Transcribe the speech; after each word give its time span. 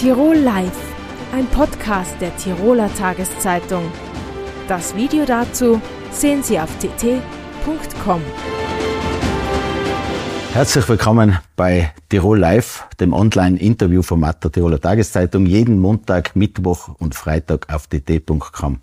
Tirol 0.00 0.36
Live, 0.36 0.72
ein 1.30 1.44
Podcast 1.48 2.18
der 2.22 2.34
Tiroler 2.38 2.88
Tageszeitung. 2.94 3.92
Das 4.66 4.96
Video 4.96 5.26
dazu 5.26 5.78
sehen 6.10 6.42
Sie 6.42 6.58
auf 6.58 6.70
tt.com. 6.78 8.22
Herzlich 10.54 10.88
willkommen 10.88 11.38
bei 11.54 11.92
Tirol 12.08 12.38
Live, 12.38 12.88
dem 12.98 13.12
Online-Interview-Format 13.12 14.42
der 14.42 14.52
Tiroler 14.52 14.80
Tageszeitung, 14.80 15.44
jeden 15.44 15.78
Montag, 15.78 16.34
Mittwoch 16.34 16.96
und 16.98 17.14
Freitag 17.14 17.70
auf 17.70 17.86
tt.com. 17.86 18.80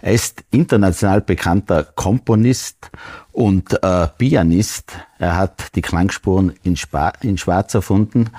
Er 0.00 0.12
ist 0.12 0.42
international 0.50 1.20
bekannter 1.20 1.84
Komponist 1.84 2.90
und 3.32 3.74
äh, 3.82 4.08
Pianist. 4.16 4.92
Er 5.18 5.36
hat 5.36 5.74
die 5.74 5.82
Klangspuren 5.82 6.54
in, 6.62 6.76
Spa 6.76 7.12
in 7.20 7.36
Schwarz 7.36 7.74
erfunden 7.74 8.30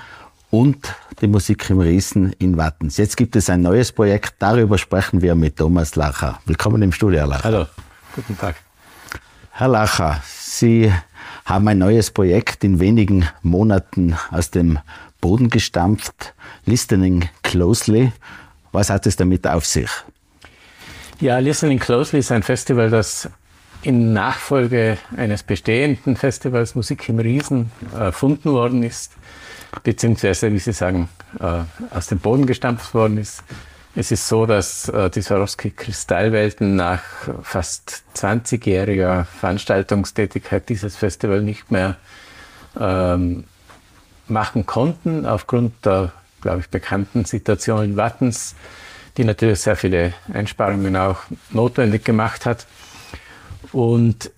und 0.50 0.94
die 1.20 1.26
Musik 1.26 1.70
im 1.70 1.80
Riesen 1.80 2.32
in 2.38 2.56
Wattens. 2.56 2.96
Jetzt 2.96 3.16
gibt 3.16 3.36
es 3.36 3.50
ein 3.50 3.62
neues 3.62 3.92
Projekt, 3.92 4.34
darüber 4.38 4.78
sprechen 4.78 5.22
wir 5.22 5.34
mit 5.34 5.56
Thomas 5.56 5.96
Lacher. 5.96 6.40
Willkommen 6.46 6.82
im 6.82 6.92
Studio, 6.92 7.20
Herr 7.20 7.26
Lacher. 7.26 7.44
Hallo, 7.44 7.66
guten 8.14 8.38
Tag. 8.38 8.56
Herr 9.50 9.68
Lacher, 9.68 10.22
Sie 10.24 10.92
haben 11.44 11.68
ein 11.68 11.78
neues 11.78 12.10
Projekt 12.10 12.64
in 12.64 12.80
wenigen 12.80 13.28
Monaten 13.42 14.16
aus 14.30 14.50
dem 14.50 14.78
Boden 15.20 15.48
gestampft, 15.50 16.34
Listening 16.64 17.28
Closely. 17.42 18.12
Was 18.72 18.90
hat 18.90 19.06
es 19.06 19.16
damit 19.16 19.46
auf 19.46 19.64
sich? 19.64 19.90
Ja, 21.20 21.38
Listening 21.38 21.78
Closely 21.78 22.20
ist 22.20 22.30
ein 22.30 22.42
Festival, 22.42 22.90
das 22.90 23.30
in 23.82 24.12
Nachfolge 24.12 24.98
eines 25.16 25.42
bestehenden 25.42 26.16
Festivals 26.16 26.74
Musik 26.74 27.08
im 27.08 27.18
Riesen 27.18 27.70
erfunden 27.94 28.52
worden 28.52 28.82
ist, 28.82 29.12
beziehungsweise, 29.82 30.52
wie 30.52 30.58
Sie 30.58 30.72
sagen, 30.72 31.08
äh, 31.40 31.62
aus 31.90 32.06
dem 32.08 32.18
Boden 32.18 32.46
gestampft 32.46 32.94
worden 32.94 33.18
ist. 33.18 33.42
Es 33.94 34.10
ist 34.10 34.28
so, 34.28 34.44
dass 34.44 34.88
äh, 34.90 35.08
die 35.08 35.22
Swarovski 35.22 35.70
Kristallwelten 35.70 36.76
nach 36.76 37.02
fast 37.42 38.02
20-jähriger 38.14 39.24
Veranstaltungstätigkeit 39.24 40.68
dieses 40.68 40.96
Festival 40.96 41.40
nicht 41.40 41.70
mehr 41.70 41.96
ähm, 42.78 43.44
machen 44.28 44.66
konnten, 44.66 45.24
aufgrund 45.24 45.72
der, 45.84 46.12
glaube 46.42 46.60
ich, 46.60 46.68
bekannten 46.68 47.24
Situation 47.24 47.84
in 47.84 47.96
Wattens, 47.96 48.54
die 49.16 49.24
natürlich 49.24 49.60
sehr 49.60 49.76
viele 49.76 50.12
Einsparungen 50.32 50.94
auch 50.96 51.20
notwendig 51.50 52.04
gemacht 52.04 52.44
hat. 52.44 52.66
Und 53.72 54.30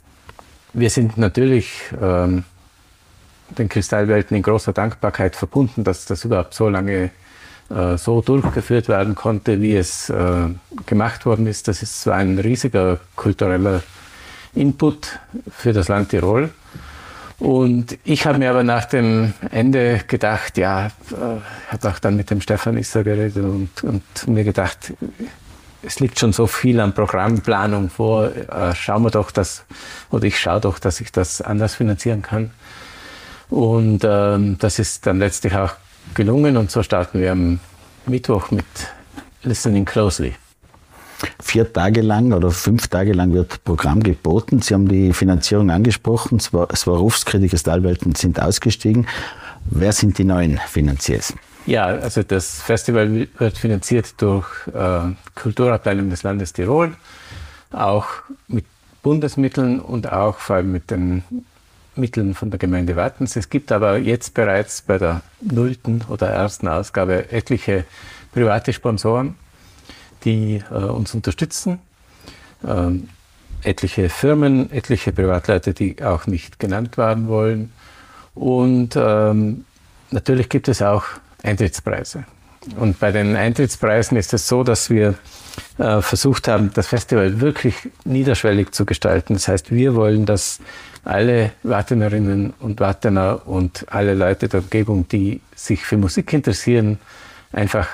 wir 0.72 0.90
sind 0.90 1.18
natürlich 1.18 1.68
ähm, 2.00 2.44
den 3.56 3.68
Kristallwelten 3.68 4.36
in 4.36 4.42
großer 4.42 4.72
Dankbarkeit 4.72 5.36
verbunden, 5.36 5.84
dass 5.84 6.04
das 6.04 6.24
überhaupt 6.24 6.54
so 6.54 6.68
lange 6.68 7.10
äh, 7.70 7.96
so 7.96 8.20
durchgeführt 8.20 8.88
werden 8.88 9.14
konnte, 9.14 9.60
wie 9.60 9.76
es 9.76 10.10
äh, 10.10 10.48
gemacht 10.86 11.26
worden 11.26 11.46
ist. 11.46 11.68
Das 11.68 11.82
ist 11.82 12.00
zwar 12.00 12.16
ein 12.16 12.38
riesiger 12.38 12.98
kultureller 13.16 13.82
Input 14.54 15.18
für 15.50 15.72
das 15.72 15.88
Land 15.88 16.10
Tirol. 16.10 16.50
Und 17.38 17.98
ich 18.04 18.26
habe 18.26 18.38
mir 18.38 18.50
aber 18.50 18.64
nach 18.64 18.84
dem 18.86 19.32
Ende 19.52 20.00
gedacht, 20.08 20.58
ja, 20.58 20.86
äh, 20.86 20.90
habe 21.68 21.88
auch 21.88 21.98
dann 22.00 22.16
mit 22.16 22.30
dem 22.30 22.40
Stefan 22.40 22.76
Isser 22.76 23.04
geredet 23.04 23.44
und, 23.44 23.84
und 23.84 24.02
mir 24.26 24.42
gedacht, 24.42 24.92
es 25.82 26.00
liegt 26.00 26.18
schon 26.18 26.32
so 26.32 26.48
viel 26.48 26.80
an 26.80 26.94
Programmplanung 26.94 27.90
vor, 27.90 28.34
äh, 28.34 28.74
schauen 28.74 29.04
wir 29.04 29.10
doch 29.10 29.30
das, 29.30 29.64
oder 30.10 30.24
ich 30.24 30.40
schaue 30.40 30.60
doch, 30.60 30.80
dass 30.80 31.00
ich 31.00 31.12
das 31.12 31.40
anders 31.40 31.76
finanzieren 31.76 32.22
kann. 32.22 32.50
Und 33.50 34.00
ähm, 34.04 34.56
das 34.58 34.78
ist 34.78 35.06
dann 35.06 35.18
letztlich 35.18 35.54
auch 35.54 35.72
gelungen 36.14 36.56
und 36.56 36.70
so 36.70 36.82
starten 36.82 37.20
wir 37.20 37.32
am 37.32 37.60
Mittwoch 38.06 38.50
mit 38.50 38.66
Listening 39.42 39.84
Closely. 39.84 40.34
Vier 41.40 41.72
Tage 41.72 42.00
lang 42.00 42.32
oder 42.32 42.50
fünf 42.50 42.86
Tage 42.88 43.12
lang 43.12 43.32
wird 43.32 43.64
Programm 43.64 44.02
geboten. 44.02 44.62
Sie 44.62 44.74
haben 44.74 44.86
die 44.86 45.12
Finanzierung 45.12 45.70
angesprochen. 45.70 46.38
Swarovski 46.38 47.48
Kristallwelten 47.48 48.14
sind 48.14 48.40
ausgestiegen. 48.40 49.06
Wer 49.64 49.92
sind 49.92 50.18
die 50.18 50.24
neuen 50.24 50.58
Finanziers? 50.68 51.34
Ja, 51.66 51.86
also 51.86 52.22
das 52.22 52.62
Festival 52.62 53.28
wird 53.36 53.58
finanziert 53.58 54.14
durch 54.18 54.46
äh, 54.68 55.00
Kulturabteilung 55.34 56.08
des 56.08 56.22
Landes 56.22 56.52
Tirol, 56.52 56.94
auch 57.72 58.06
mit 58.46 58.64
Bundesmitteln 59.02 59.80
und 59.80 60.10
auch 60.10 60.38
vor 60.38 60.56
allem 60.56 60.72
mit 60.72 60.90
den 60.90 61.24
Mitteln 61.98 62.34
von 62.34 62.50
der 62.50 62.58
Gemeinde 62.58 62.96
Wattens. 62.96 63.36
Es 63.36 63.50
gibt 63.50 63.72
aber 63.72 63.98
jetzt 63.98 64.34
bereits 64.34 64.82
bei 64.82 64.98
der 64.98 65.22
nullten 65.40 66.02
oder 66.08 66.28
ersten 66.28 66.68
Ausgabe 66.68 67.30
etliche 67.30 67.84
private 68.32 68.72
Sponsoren, 68.72 69.34
die 70.24 70.62
äh, 70.70 70.74
uns 70.74 71.14
unterstützen. 71.14 71.78
Ähm, 72.66 73.08
etliche 73.62 74.08
Firmen, 74.08 74.70
etliche 74.72 75.12
Privatleute, 75.12 75.74
die 75.74 76.02
auch 76.02 76.26
nicht 76.26 76.58
genannt 76.58 76.96
werden 76.96 77.28
wollen. 77.28 77.72
Und 78.34 78.94
ähm, 78.96 79.64
natürlich 80.10 80.48
gibt 80.48 80.68
es 80.68 80.80
auch 80.80 81.04
Eintrittspreise. 81.42 82.24
Und 82.76 82.98
bei 83.00 83.12
den 83.12 83.36
Eintrittspreisen 83.36 84.16
ist 84.16 84.34
es 84.34 84.46
so, 84.48 84.62
dass 84.62 84.90
wir 84.90 85.14
äh, 85.78 86.00
versucht 86.02 86.48
haben, 86.48 86.70
das 86.74 86.88
Festival 86.88 87.40
wirklich 87.40 87.74
niederschwellig 88.04 88.72
zu 88.72 88.84
gestalten. 88.84 89.34
Das 89.34 89.48
heißt, 89.48 89.70
wir 89.70 89.94
wollen, 89.94 90.26
dass 90.26 90.60
alle 91.08 91.52
Wartenerinnen 91.62 92.52
und 92.60 92.80
Wartener 92.80 93.46
und 93.46 93.86
alle 93.88 94.12
Leute 94.12 94.46
der 94.48 94.60
Umgebung, 94.60 95.08
die 95.08 95.40
sich 95.56 95.84
für 95.84 95.96
Musik 95.96 96.34
interessieren, 96.34 96.98
einfach 97.50 97.88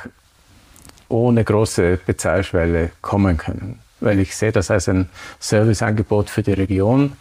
ohne 1.08 1.44
große 1.44 2.00
Bezahlschwelle 2.04 2.90
kommen 3.02 3.36
können. 3.36 3.78
Weil 4.00 4.18
ich 4.18 4.34
sehe 4.34 4.50
das 4.50 4.70
als 4.70 4.88
ein 4.88 5.08
Serviceangebot 5.38 6.28
für 6.28 6.42
die 6.42 6.54
Region, 6.54 7.12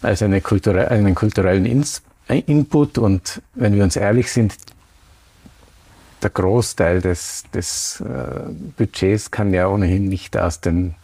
als 0.00 0.22
eine 0.22 0.40
kulturell, 0.40 0.86
einen 0.88 1.16
kulturellen 1.16 1.66
Ins 1.66 2.02
Input. 2.28 2.98
Und 2.98 3.42
wenn 3.54 3.74
wir 3.74 3.82
uns 3.82 3.96
ehrlich 3.96 4.30
sind, 4.30 4.54
der 6.22 6.30
Großteil 6.30 7.00
des, 7.00 7.46
des 7.52 8.00
äh, 8.00 8.48
Budgets 8.76 9.32
kann 9.32 9.52
ja 9.52 9.66
ohnehin 9.66 10.08
nicht 10.08 10.36
aus 10.36 10.60
den 10.60 10.94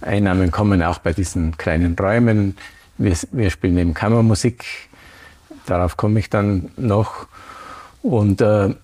Einnahmen 0.00 0.52
kommen, 0.52 0.80
auch 0.80 1.00
bei 1.00 1.12
diesen 1.12 1.56
kleinen 1.56 1.96
Räumen. 1.98 2.56
Wir, 3.00 3.16
wir 3.32 3.48
spielen 3.48 3.78
eben 3.78 3.94
Kammermusik, 3.94 4.62
darauf 5.64 5.96
komme 5.96 6.20
ich 6.20 6.28
dann 6.28 6.70
noch. 6.76 7.28
Und 8.02 8.42
äh, 8.42 8.74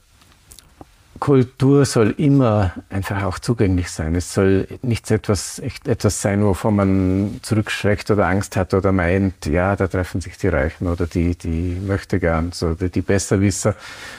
Kultur 1.21 1.85
soll 1.85 2.15
immer 2.17 2.73
einfach 2.89 3.23
auch 3.25 3.39
zugänglich 3.39 3.91
sein. 3.91 4.15
Es 4.15 4.33
soll 4.33 4.67
nicht 4.81 5.11
etwas, 5.11 5.59
etwas 5.59 6.23
sein, 6.23 6.43
wovon 6.43 6.77
man 6.77 7.41
zurückschreckt 7.43 8.11
oder 8.11 8.27
Angst 8.27 8.57
hat 8.57 8.73
oder 8.73 8.91
meint, 8.91 9.45
ja, 9.45 9.77
da 9.77 9.87
treffen 9.87 10.23
sich 10.23 10.39
die 10.39 10.49
Reichen 10.49 10.89
oder 10.89 11.07
die, 11.07 11.35
die 11.35 11.77
möchte 11.87 12.19
gern 12.19 12.53
oder 12.63 12.89
die 12.89 13.03
Besserwisser, 13.03 13.75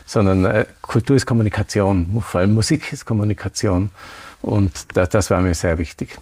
sondern 0.06 0.46
äh, 0.46 0.66
Kultur 0.84 1.16
ist 1.16 1.26
Kommunikation, 1.26 2.22
vor 2.22 2.42
allem 2.42 2.54
Musik 2.54 2.94
ist 2.94 3.06
Kommunikation 3.06 3.90
und 4.44 4.96
da, 4.96 5.08
das 5.08 5.32
war 5.32 5.42
mir 5.42 5.56
sehr 5.56 5.80
wichtig. 5.80 6.20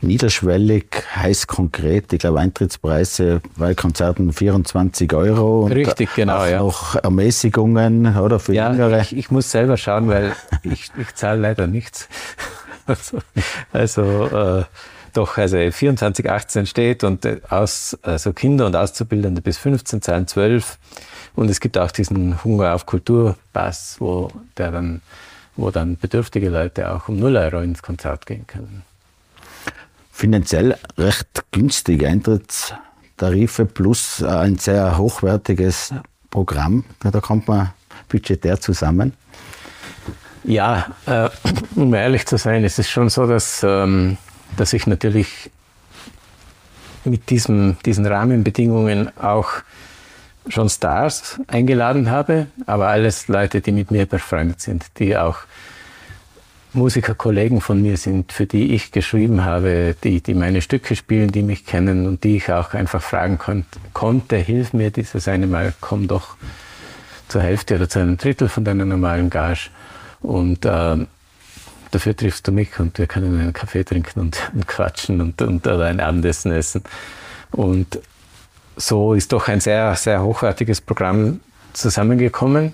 Niederschwellig 0.00 0.86
heißt 1.14 1.48
konkret, 1.48 2.12
ich 2.12 2.20
glaube 2.20 2.40
Eintrittspreise 2.40 3.40
bei 3.56 3.74
Konzerten 3.74 4.32
24 4.32 5.12
Euro. 5.14 5.66
Richtig, 5.66 6.14
genau. 6.14 6.36
Auch 6.36 6.46
ja. 6.46 6.58
noch 6.58 6.96
Ermäßigungen 6.96 8.16
oder 8.16 8.38
für 8.38 8.54
ja, 8.54 8.70
Jüngere. 8.70 9.00
Ich, 9.00 9.16
ich 9.16 9.30
muss 9.30 9.50
selber 9.50 9.76
schauen, 9.76 10.08
weil 10.08 10.32
ich, 10.62 10.90
ich 10.98 11.14
zahle 11.14 11.40
leider 11.40 11.66
nichts. 11.66 12.08
Also, 12.86 13.18
also 13.72 14.02
äh, 14.26 14.64
doch, 15.14 15.38
also 15.38 15.56
24, 15.56 16.28
18 16.28 16.66
steht 16.66 17.02
und 17.02 17.24
äh, 17.24 17.40
aus, 17.48 17.96
also 18.02 18.34
Kinder 18.34 18.66
und 18.66 18.76
Auszubildende 18.76 19.40
bis 19.40 19.56
15 19.56 20.02
zahlen 20.02 20.26
12. 20.26 20.78
Und 21.34 21.48
es 21.48 21.60
gibt 21.60 21.78
auch 21.78 21.90
diesen 21.90 22.44
Hunger 22.44 22.74
auf 22.74 22.84
Kulturpass, 22.84 23.96
wo 24.00 24.30
der 24.58 24.70
dann, 24.70 25.00
wo 25.56 25.70
dann 25.70 25.96
bedürftige 25.96 26.50
Leute 26.50 26.92
auch 26.92 27.08
um 27.08 27.18
0 27.18 27.36
Euro 27.36 27.60
ins 27.60 27.80
Konzert 27.80 28.26
gehen 28.26 28.46
können 28.46 28.82
finanziell 30.14 30.76
recht 30.96 31.44
günstige 31.50 32.08
Eintrittstarife 32.08 33.66
plus 33.66 34.22
ein 34.22 34.58
sehr 34.58 34.96
hochwertiges 34.96 35.92
Programm. 36.30 36.84
Da 37.00 37.20
kommt 37.20 37.48
man 37.48 37.72
budgetär 38.08 38.60
zusammen. 38.60 39.12
Ja, 40.44 40.86
äh, 41.06 41.28
um 41.74 41.92
ehrlich 41.94 42.26
zu 42.26 42.38
sein, 42.38 42.64
ist 42.64 42.78
es 42.78 42.88
schon 42.88 43.08
so, 43.08 43.26
dass, 43.26 43.62
ähm, 43.64 44.16
dass 44.56 44.72
ich 44.72 44.86
natürlich 44.86 45.50
mit 47.04 47.28
diesem, 47.30 47.76
diesen 47.84 48.06
Rahmenbedingungen 48.06 49.16
auch 49.18 49.50
schon 50.48 50.68
Stars 50.68 51.40
eingeladen 51.48 52.10
habe, 52.10 52.46
aber 52.66 52.88
alles 52.88 53.26
Leute, 53.28 53.60
die 53.60 53.72
mit 53.72 53.90
mir 53.90 54.06
befreundet 54.06 54.60
sind, 54.60 54.86
die 54.98 55.16
auch 55.16 55.38
Musikerkollegen 56.74 57.60
von 57.60 57.80
mir 57.80 57.96
sind, 57.96 58.32
für 58.32 58.46
die 58.46 58.74
ich 58.74 58.92
geschrieben 58.92 59.44
habe, 59.44 59.94
die, 60.02 60.20
die 60.20 60.34
meine 60.34 60.60
Stücke 60.60 60.96
spielen, 60.96 61.30
die 61.30 61.42
mich 61.42 61.64
kennen 61.66 62.06
und 62.06 62.24
die 62.24 62.36
ich 62.36 62.52
auch 62.52 62.74
einfach 62.74 63.02
fragen 63.02 63.38
kon 63.38 63.64
konnte, 63.92 64.36
hilf 64.36 64.72
mir 64.72 64.90
dieses 64.90 65.28
eine 65.28 65.46
Mal, 65.46 65.72
komm 65.80 66.08
doch 66.08 66.36
zur 67.28 67.42
Hälfte 67.42 67.76
oder 67.76 67.88
zu 67.88 68.00
einem 68.00 68.16
Drittel 68.16 68.48
von 68.48 68.64
deiner 68.64 68.84
normalen 68.84 69.30
Gage. 69.30 69.70
Und 70.20 70.64
äh, 70.64 71.06
dafür 71.90 72.16
triffst 72.16 72.46
du 72.48 72.52
mich 72.52 72.78
und 72.78 72.98
wir 72.98 73.06
können 73.06 73.38
einen 73.38 73.52
Kaffee 73.52 73.84
trinken 73.84 74.20
und, 74.20 74.38
und 74.54 74.66
quatschen 74.66 75.20
und, 75.20 75.40
und 75.42 75.66
oder 75.66 75.86
ein 75.86 76.00
Abendessen 76.00 76.52
essen. 76.52 76.82
Und 77.50 78.00
so 78.76 79.14
ist 79.14 79.32
doch 79.32 79.48
ein 79.48 79.60
sehr, 79.60 79.94
sehr 79.94 80.22
hochwertiges 80.22 80.80
Programm 80.80 81.40
zusammengekommen. 81.72 82.72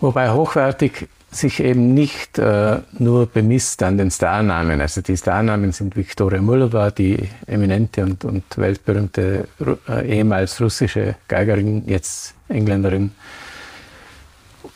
Wobei 0.00 0.30
hochwertig 0.30 1.08
sich 1.30 1.60
eben 1.60 1.92
nicht 1.92 2.38
äh, 2.38 2.78
nur 2.98 3.26
bemisst 3.26 3.82
an 3.82 3.98
den 3.98 4.10
Starnamen. 4.10 4.80
Also 4.80 5.02
die 5.02 5.16
Starnamen 5.16 5.72
sind 5.72 5.96
Viktoria 5.96 6.40
Mullova, 6.40 6.90
die 6.90 7.28
eminente 7.46 8.02
und, 8.02 8.24
und 8.24 8.44
weltberühmte 8.56 9.46
äh, 9.88 10.08
ehemals 10.08 10.60
russische 10.60 11.16
Geigerin, 11.28 11.84
jetzt 11.86 12.34
Engländerin. 12.48 13.12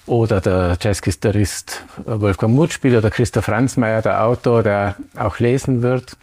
Oder 0.05 0.41
der 0.41 0.77
Jazzgitarrist 0.81 1.85
Wolfgang 2.05 2.55
Mutspiel 2.55 2.97
oder 2.97 3.11
Christoph 3.11 3.47
Franzmeier, 3.47 4.03
der 4.03 4.25
Autor, 4.25 4.63
der 4.63 4.97
auch 5.17 5.39
lesen 5.39 5.81
wird. 5.81 6.17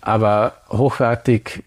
Aber 0.00 0.54
hochwertig 0.68 1.62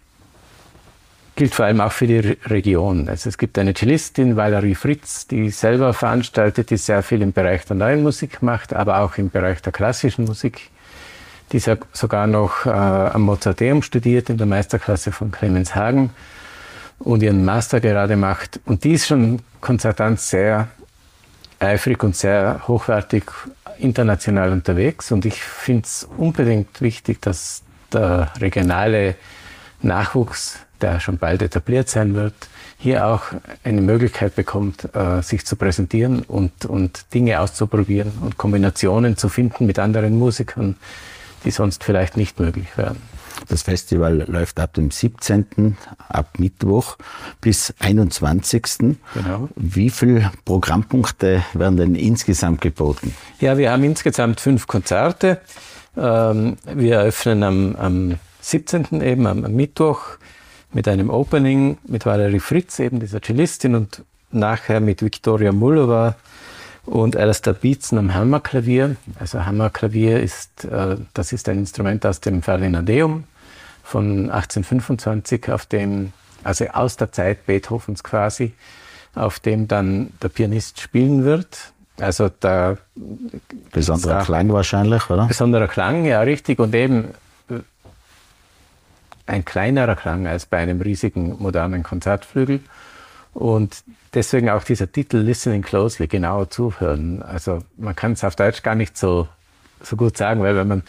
gilt 1.35 1.53
vor 1.53 1.65
allem 1.65 1.81
auch 1.81 1.91
für 1.91 2.07
die 2.07 2.37
Region. 2.45 3.09
Also 3.09 3.29
es 3.29 3.37
gibt 3.37 3.57
eine 3.57 3.73
Cellistin, 3.73 4.37
Valerie 4.37 4.75
Fritz, 4.75 5.27
die 5.27 5.49
selber 5.49 5.93
veranstaltet, 5.93 6.69
die 6.69 6.77
sehr 6.77 7.03
viel 7.03 7.21
im 7.21 7.33
Bereich 7.33 7.65
der 7.65 7.75
neuen 7.75 8.03
Musik 8.03 8.41
macht, 8.41 8.73
aber 8.73 8.99
auch 8.99 9.17
im 9.17 9.29
Bereich 9.29 9.61
der 9.61 9.73
klassischen 9.73 10.25
Musik. 10.25 10.69
Die 11.51 11.59
sogar 11.59 12.25
noch 12.25 12.65
äh, 12.65 12.69
am 12.69 13.21
Mozarteum 13.23 13.83
studiert 13.83 14.29
in 14.29 14.37
der 14.37 14.47
Meisterklasse 14.47 15.11
von 15.11 15.31
Clemens 15.31 15.75
Hagen 15.75 16.09
und 16.99 17.21
ihren 17.21 17.45
Master 17.45 17.79
gerade 17.81 18.15
macht. 18.15 18.59
Und 18.65 18.83
die 18.83 18.93
ist 18.93 19.07
schon 19.07 19.39
konzertant 19.61 20.19
sehr 20.19 20.69
eifrig 21.59 22.03
und 22.03 22.15
sehr 22.15 22.61
hochwertig 22.67 23.25
international 23.77 24.51
unterwegs. 24.51 25.11
Und 25.11 25.25
ich 25.25 25.41
finde 25.41 25.83
es 25.83 26.07
unbedingt 26.17 26.81
wichtig, 26.81 27.21
dass 27.21 27.61
der 27.91 28.31
regionale 28.39 29.15
Nachwuchs 29.81 30.59
der 30.81 30.99
schon 30.99 31.17
bald 31.17 31.41
etabliert 31.41 31.89
sein 31.89 32.15
wird, 32.15 32.33
hier 32.77 33.07
auch 33.07 33.23
eine 33.63 33.81
Möglichkeit 33.81 34.35
bekommt, 34.35 34.89
äh, 34.95 35.21
sich 35.21 35.45
zu 35.45 35.55
präsentieren 35.55 36.21
und, 36.23 36.65
und 36.65 37.13
Dinge 37.13 37.39
auszuprobieren 37.39 38.11
und 38.21 38.37
Kombinationen 38.37 39.17
zu 39.17 39.29
finden 39.29 39.65
mit 39.65 39.79
anderen 39.79 40.19
Musikern, 40.19 40.75
die 41.45 41.51
sonst 41.51 41.83
vielleicht 41.83 42.17
nicht 42.17 42.39
möglich 42.39 42.67
wären. 42.75 42.97
Das 43.47 43.63
Festival 43.63 44.25
läuft 44.27 44.59
ab 44.59 44.73
dem 44.73 44.91
17. 44.91 45.77
ab 46.07 46.39
Mittwoch 46.39 46.97
bis 47.41 47.73
21. 47.79 48.97
Genau. 49.13 49.49
Wie 49.55 49.89
viele 49.89 50.31
Programmpunkte 50.45 51.43
werden 51.53 51.77
denn 51.77 51.95
insgesamt 51.95 52.61
geboten? 52.61 53.13
Ja, 53.39 53.57
wir 53.57 53.71
haben 53.71 53.83
insgesamt 53.83 54.39
fünf 54.39 54.67
Konzerte. 54.67 55.41
Ähm, 55.97 56.57
wir 56.73 56.95
eröffnen 56.95 57.43
am, 57.43 57.75
am 57.75 58.15
17. 58.41 59.01
eben 59.01 59.27
am 59.27 59.41
Mittwoch 59.41 60.17
mit 60.75 60.89
einem 60.89 61.09
Opening 61.09 61.77
mit 61.87 62.05
Valerie 62.05 62.41
Fritz, 62.41 62.79
eben 62.79 62.99
dieser 62.99 63.21
Cellistin, 63.21 63.75
und 63.75 64.03
nachher 64.31 64.81
mit 64.81 65.01
Viktoria 65.01 65.53
Mullova 65.53 66.15
und 66.85 67.15
Alastair 67.15 67.53
Beatson 67.53 67.97
am 67.97 68.13
Hammerklavier. 68.13 68.97
Also 69.17 69.45
Hammerklavier 69.45 70.19
ist, 70.19 70.65
äh, 70.65 70.97
das 71.13 71.31
ist 71.31 71.47
ein 71.47 71.59
Instrument 71.59 72.05
aus 72.05 72.19
dem 72.19 72.41
Ferdinandeum 72.41 73.23
von 73.83 74.29
1825, 74.29 75.49
auf 75.49 75.65
dem, 75.65 76.11
also 76.43 76.65
aus 76.67 76.97
der 76.97 77.09
Zeit 77.13 77.45
Beethovens 77.45 78.03
quasi, 78.03 78.51
auf 79.15 79.39
dem 79.39 79.69
dann 79.69 80.11
der 80.21 80.27
Pianist 80.27 80.81
spielen 80.81 81.23
wird. 81.23 81.71
Also 82.01 82.27
der 82.27 82.79
besonderer 83.71 84.23
Klang 84.23 84.51
wahrscheinlich, 84.51 85.09
oder? 85.09 85.27
Besonderer 85.27 85.69
Klang, 85.69 86.03
ja, 86.03 86.19
richtig. 86.19 86.59
Und 86.59 86.75
eben 86.75 87.13
ein 89.25 89.45
kleinerer 89.45 89.95
Klang 89.95 90.27
als 90.27 90.45
bei 90.45 90.57
einem 90.57 90.81
riesigen 90.81 91.35
modernen 91.39 91.83
Konzertflügel. 91.83 92.59
Und 93.33 93.83
deswegen 94.13 94.49
auch 94.49 94.63
dieser 94.63 94.91
Titel 94.91 95.17
Listening 95.17 95.61
Closely, 95.61 96.07
genau 96.07 96.45
zuhören. 96.45 97.21
Also 97.21 97.59
man 97.77 97.95
kann 97.95 98.13
es 98.13 98.23
auf 98.23 98.35
Deutsch 98.35 98.63
gar 98.63 98.75
nicht 98.75 98.97
so, 98.97 99.27
so 99.81 99.97
gut 99.97 100.17
sagen, 100.17 100.41
weil 100.41 100.55
wenn 100.55 100.67
man 100.67 100.83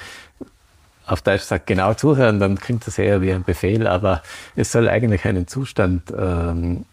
auf 1.06 1.22
Deutsch 1.22 1.42
sagt 1.42 1.66
genau 1.66 1.94
zuhören, 1.94 2.40
dann 2.40 2.58
klingt 2.58 2.86
das 2.86 2.98
eher 2.98 3.20
wie 3.22 3.32
ein 3.32 3.44
Befehl, 3.44 3.86
aber 3.86 4.22
es 4.54 4.72
soll 4.72 4.88
eigentlich 4.88 5.24
einen 5.24 5.46
Zustand 5.46 6.12
ähm, 6.16 6.84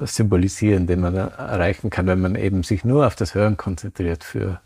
symbolisieren, 0.00 0.86
den 0.86 1.00
man 1.00 1.14
erreichen 1.14 1.90
kann, 1.90 2.06
wenn 2.06 2.20
man 2.20 2.36
eben 2.36 2.62
sich 2.62 2.84
nur 2.84 3.06
auf 3.06 3.14
das 3.14 3.34
Hören 3.34 3.56
konzentriert 3.56 4.24
für 4.24 4.60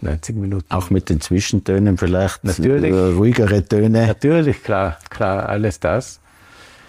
90 0.00 0.36
Minuten. 0.36 0.66
Auch 0.70 0.90
mit 0.90 1.08
den 1.08 1.20
Zwischentönen 1.20 1.98
vielleicht? 1.98 2.44
Natürlich. 2.44 2.92
Ruhigere 2.92 3.64
Töne? 3.64 4.06
Natürlich, 4.06 4.62
klar, 4.62 4.98
klar, 5.10 5.48
alles 5.48 5.80
das. 5.80 6.20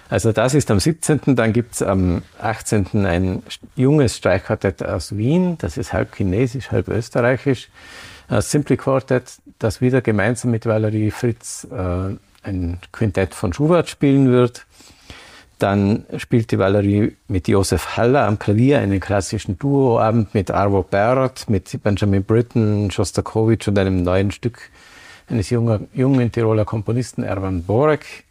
Also 0.10 0.32
das 0.32 0.56
ist 0.56 0.72
am 0.72 0.80
17., 0.80 1.36
dann 1.36 1.54
gibt 1.54 1.76
es 1.76 1.84
am 1.84 2.24
18. 2.42 3.06
ein 3.06 3.44
junges 3.76 4.18
Streichquartett 4.18 4.84
aus 4.84 5.16
Wien, 5.16 5.58
das 5.60 5.78
ist 5.78 5.94
halb 5.94 6.16
chinesisch, 6.16 6.72
halb 6.72 6.88
österreichisch, 6.88 7.70
das 8.28 8.50
Simply 8.50 8.76
Quartet, 8.76 9.34
das 9.60 9.82
wieder 9.82 10.02
gemeinsam 10.02 10.50
mit 10.50 10.66
Valerie 10.66 11.12
Fritz 11.12 11.68
äh, 11.72 12.16
ein 12.42 12.80
Quintett 12.92 13.36
von 13.36 13.54
Schubert 13.54 13.90
spielen 13.90 14.32
wird. 14.32 14.66
Dann 15.60 16.06
spielt 16.16 16.52
die 16.52 16.58
Valerie 16.58 17.18
mit 17.28 17.50
Josef 17.50 17.98
Haller 17.98 18.26
am 18.26 18.40
Klavier 18.40 18.80
einen 18.80 19.02
klassischen 19.02 19.60
Duoabend 19.60 20.34
mit 20.34 20.52
Arvo 20.52 20.84
Pärt, 20.84 21.50
mit 21.50 21.84
Benjamin 21.84 22.24
Britten, 22.24 22.90
Shostakovich 22.90 23.68
und 23.68 23.78
einem 23.78 24.02
neuen 24.02 24.32
Stück 24.32 24.72
eines 25.28 25.50
jungen, 25.50 25.90
jungen 25.94 26.32
Tiroler 26.32 26.64
Komponisten 26.64 27.24
Erwan 27.24 27.64
Borek. 27.64 28.24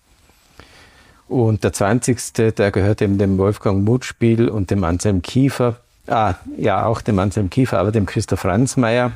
Und 1.29 1.65
der 1.65 1.75
20. 1.75 2.33
der 2.57 2.71
gehört 2.71 3.03
eben 3.03 3.19
dem 3.19 3.37
Wolfgang 3.37 3.85
Mutspiel 3.85 4.49
und 4.49 4.71
dem 4.71 4.83
Anselm 4.83 5.21
Kiefer. 5.21 5.77
Ah, 6.07 6.37
ja, 6.57 6.87
auch 6.87 7.03
dem 7.03 7.19
Anselm 7.19 7.51
Kiefer, 7.51 7.79
aber 7.79 7.93
dem 7.93 8.07
Christoph 8.07 8.41
Franzmeier. 8.41 9.13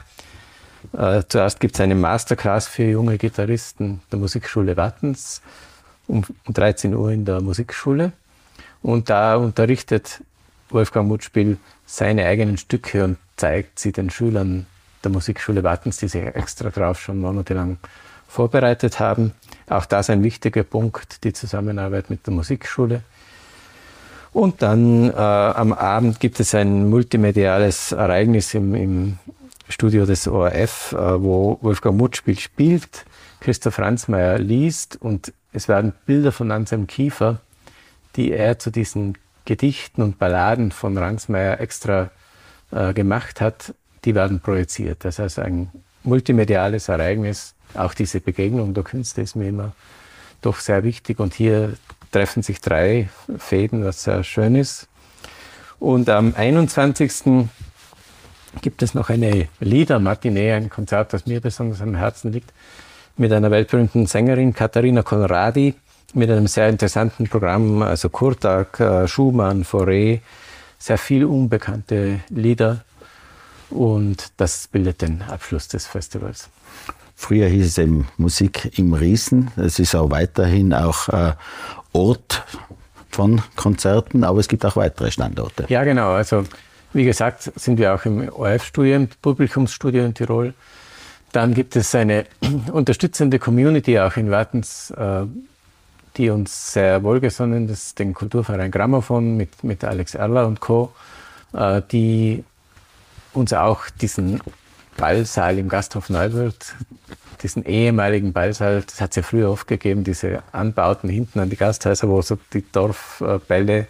Äh, 0.93 1.23
zuerst 1.27 1.61
gibt 1.61 1.77
es 1.77 1.81
eine 1.81 1.95
Masterclass 1.95 2.69
für 2.69 2.85
junge 2.85 3.17
Gitarristen 3.17 4.03
der 4.13 4.19
Musikschule 4.19 4.77
Wattens 4.77 5.41
um 6.13 6.25
13 6.53 6.95
Uhr 6.95 7.11
in 7.11 7.25
der 7.25 7.41
Musikschule. 7.41 8.13
Und 8.83 9.09
da 9.09 9.37
unterrichtet 9.37 10.23
Wolfgang 10.69 11.09
Mutspiel 11.09 11.57
seine 11.87 12.27
eigenen 12.27 12.59
Stücke 12.59 13.05
und 13.05 13.19
zeigt 13.37 13.79
sie 13.79 13.93
den 13.93 14.11
Schülern 14.11 14.67
der 15.03 15.11
Musikschule 15.11 15.65
Wattens, 15.65 15.97
die 15.97 16.09
sich 16.09 16.23
extra 16.23 16.71
drauf 16.71 17.01
schon 17.01 17.21
monatelang 17.21 17.79
vorbereitet 18.29 19.01
haben. 19.01 19.33
Auch 19.69 19.87
das 19.87 20.11
ein 20.11 20.23
wichtiger 20.23 20.63
Punkt, 20.63 21.25
die 21.25 21.33
Zusammenarbeit 21.33 22.11
mit 22.11 22.27
der 22.27 22.35
Musikschule. 22.35 23.03
Und 24.33 24.63
dann 24.63 25.11
äh, 25.11 25.15
am 25.15 25.73
Abend 25.73 26.21
gibt 26.21 26.41
es 26.41 26.55
ein 26.55 26.89
multimediales 26.89 27.93
Ereignis 27.93 28.55
im, 28.55 28.75
im 28.75 29.19
Studio 29.69 30.07
des 30.07 30.27
ORF, 30.27 30.93
äh, 30.93 31.23
wo 31.23 31.59
Wolfgang 31.61 31.99
Mutspiel 31.99 32.39
spielt, 32.39 33.05
Christoph 33.41 33.75
Franzmeier 33.75 34.39
liest 34.39 34.97
und 35.01 35.33
es 35.53 35.69
werden 35.69 35.93
Bilder 36.07 36.33
von 36.33 36.51
Anselm 36.51 36.87
Kiefer, 36.87 37.41
die 38.17 38.33
er 38.33 38.59
zu 38.59 38.71
diesen 38.71 39.19
Gedichten 39.45 40.03
und 40.03 40.19
Balladen 40.19 40.71
von 40.71 40.97
Ransmayr 40.97 41.61
extra 41.61 42.11
äh, 42.71 42.93
gemacht 42.93 43.41
hat, 43.41 43.75
die 44.05 44.15
werden 44.15 44.41
projiziert. 44.41 45.05
Das 45.05 45.19
heißt, 45.19 45.39
ein 45.39 45.71
multimediales 46.05 46.89
Ereignis, 46.89 47.55
auch 47.75 47.95
diese 47.95 48.21
Begegnung 48.21 48.75
der 48.75 48.85
Künste 48.85 49.23
ist 49.23 49.37
mir 49.37 49.49
immer 49.49 49.73
doch 50.41 50.59
sehr 50.59 50.85
wichtig. 50.85 51.21
Und 51.21 51.35
hier 51.35 51.75
treffen 52.11 52.43
sich 52.43 52.61
drei 52.61 53.09
Fäden, 53.39 53.85
was 53.85 54.05
sehr 54.05 54.25
schön 54.25 54.55
ist. 54.55 54.89
Und 55.79 56.09
am 56.09 56.35
21. 56.37 57.49
gibt 58.61 58.83
es 58.83 58.95
noch 58.95 59.09
eine 59.09 59.49
Liedermatinee, 59.61 60.53
ein 60.53 60.71
Konzert, 60.71 61.13
das 61.13 61.27
mir 61.27 61.41
besonders 61.41 61.81
am 61.81 61.95
Herzen 61.95 62.33
liegt 62.33 62.53
mit 63.17 63.33
einer 63.33 63.51
weltberühmten 63.51 64.07
Sängerin, 64.07 64.55
Katharina 64.55 65.03
Conradi, 65.03 65.75
mit 66.15 66.31
einem 66.31 66.47
sehr 66.47 66.69
interessanten 66.69 67.29
Programm, 67.29 67.83
also 67.83 68.09
Kurtag, 68.09 68.79
äh, 68.81 69.09
Schumann, 69.09 69.65
Fauré, 69.65 70.21
sehr 70.79 70.99
viel 70.99 71.25
unbekannte 71.25 72.21
Lieder. 72.29 72.85
Und 73.71 74.33
das 74.37 74.69
bildet 74.69 75.03
den 75.03 75.23
Abschluss 75.23 75.69
des 75.69 75.87
Festivals. 75.87 76.51
Früher 77.15 77.47
hieß 77.47 77.67
es 77.67 77.79
eben 77.79 78.09
Musik 78.17 78.79
im 78.79 78.93
Riesen. 78.95 79.51
Es 79.57 79.79
ist 79.79 79.95
auch 79.95 80.11
weiterhin 80.11 80.75
auch 80.75 81.09
äh, 81.09 81.33
Ort 81.93 82.45
von 83.11 83.43
Konzerten, 83.57 84.25
aber 84.25 84.41
es 84.41 84.49
gibt 84.49 84.65
auch 84.67 84.77
weitere 84.77 85.11
Standorte. 85.11 85.67
Ja, 85.69 85.85
genau. 85.85 86.13
Also 86.13 86.45
wie 86.93 87.05
gesagt, 87.05 87.51
sind 87.57 87.79
wir 87.79 87.95
auch 87.95 88.05
im 88.05 88.29
ORF-Studio, 88.29 88.97
im 88.97 89.09
Publikumsstudio 89.09 90.05
in 90.05 90.15
Tirol. 90.15 90.53
Dann 91.33 91.55
gibt 91.55 91.77
es 91.77 91.95
eine 91.95 92.27
unterstützende 92.73 93.39
Community 93.39 93.99
auch 93.99 94.17
in 94.17 94.31
Wartens, 94.31 94.91
äh, 94.91 95.25
die 96.17 96.29
uns 96.29 96.75
sehr 96.75 97.03
wohlgesonnen 97.03 97.69
ist, 97.69 97.99
den 97.99 98.13
Kulturverein 98.13 98.71
Grammophon 98.71 99.37
mit, 99.37 99.65
mit 99.65 99.83
Alex 99.83 100.15
Erler 100.15 100.47
und 100.47 100.61
Co., 100.61 100.93
äh, 101.55 101.81
die 101.91 102.45
uns 103.33 103.53
auch 103.55 103.89
diesen 103.89 104.41
Ballsaal 104.99 105.59
im 105.59 105.71
Gasthof 105.71 106.11
Neuwirth, 106.11 106.75
diesen 107.43 107.65
ehemaligen 107.65 108.35
Ballsaal, 108.35 108.83
das 108.83 109.01
hat 109.01 109.11
es 109.11 109.17
ja 109.17 109.23
früher 109.23 109.51
oft 109.51 109.67
gegeben, 109.67 110.05
diese 110.05 110.43
Anbauten 110.53 111.09
hinten 111.09 111.41
an 111.41 111.49
die 111.49 111.57
Gasthäuser, 111.57 112.09
wo 112.09 112.21
so 112.21 112.39
die 112.53 112.65
Dorfbälle 112.71 113.87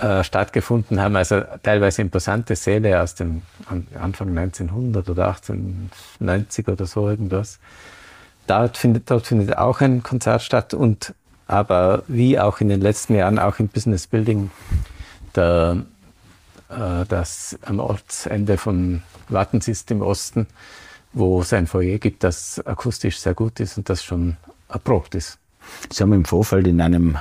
äh, 0.00 0.22
stattgefunden 0.24 1.00
haben. 1.00 1.16
Also 1.16 1.42
teilweise 1.62 2.02
imposante 2.02 2.56
Säle 2.56 3.02
aus 3.02 3.14
dem 3.14 3.42
Anfang 4.00 4.36
1900 4.36 5.08
oder 5.08 5.28
1890 5.28 6.68
oder 6.68 6.86
so 6.86 7.08
irgendwas. 7.08 7.58
Dort 8.46 8.76
findet, 8.76 9.10
dort 9.10 9.26
findet 9.26 9.56
auch 9.58 9.80
ein 9.80 10.02
Konzert 10.02 10.42
statt 10.42 10.74
und 10.74 11.14
aber 11.46 12.02
wie 12.08 12.38
auch 12.38 12.60
in 12.60 12.68
den 12.68 12.80
letzten 12.80 13.14
Jahren 13.14 13.38
auch 13.38 13.58
im 13.58 13.68
Business 13.68 14.06
Building 14.06 14.50
der, 15.34 15.82
äh, 16.68 17.04
das 17.08 17.58
am 17.62 17.80
Ortsende 17.80 18.58
von 18.58 19.02
Wattens 19.28 19.66
ist 19.66 19.90
im 19.90 20.02
Osten, 20.02 20.46
wo 21.12 21.40
es 21.40 21.52
ein 21.52 21.66
Foyer 21.66 21.98
gibt, 21.98 22.22
das 22.22 22.64
akustisch 22.66 23.18
sehr 23.18 23.34
gut 23.34 23.60
ist 23.60 23.78
und 23.78 23.88
das 23.88 24.04
schon 24.04 24.36
erprobt 24.68 25.14
ist. 25.14 25.38
Sie 25.90 26.02
haben 26.02 26.12
im 26.12 26.24
Vorfeld 26.24 26.66
in 26.66 26.80
einem 26.80 27.16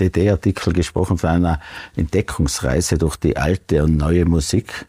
DD-Artikel 0.00 0.72
gesprochen 0.72 1.18
von 1.18 1.30
einer 1.30 1.60
Entdeckungsreise 1.96 2.98
durch 2.98 3.16
die 3.16 3.36
alte 3.36 3.84
und 3.84 3.96
neue 3.96 4.24
Musik. 4.24 4.86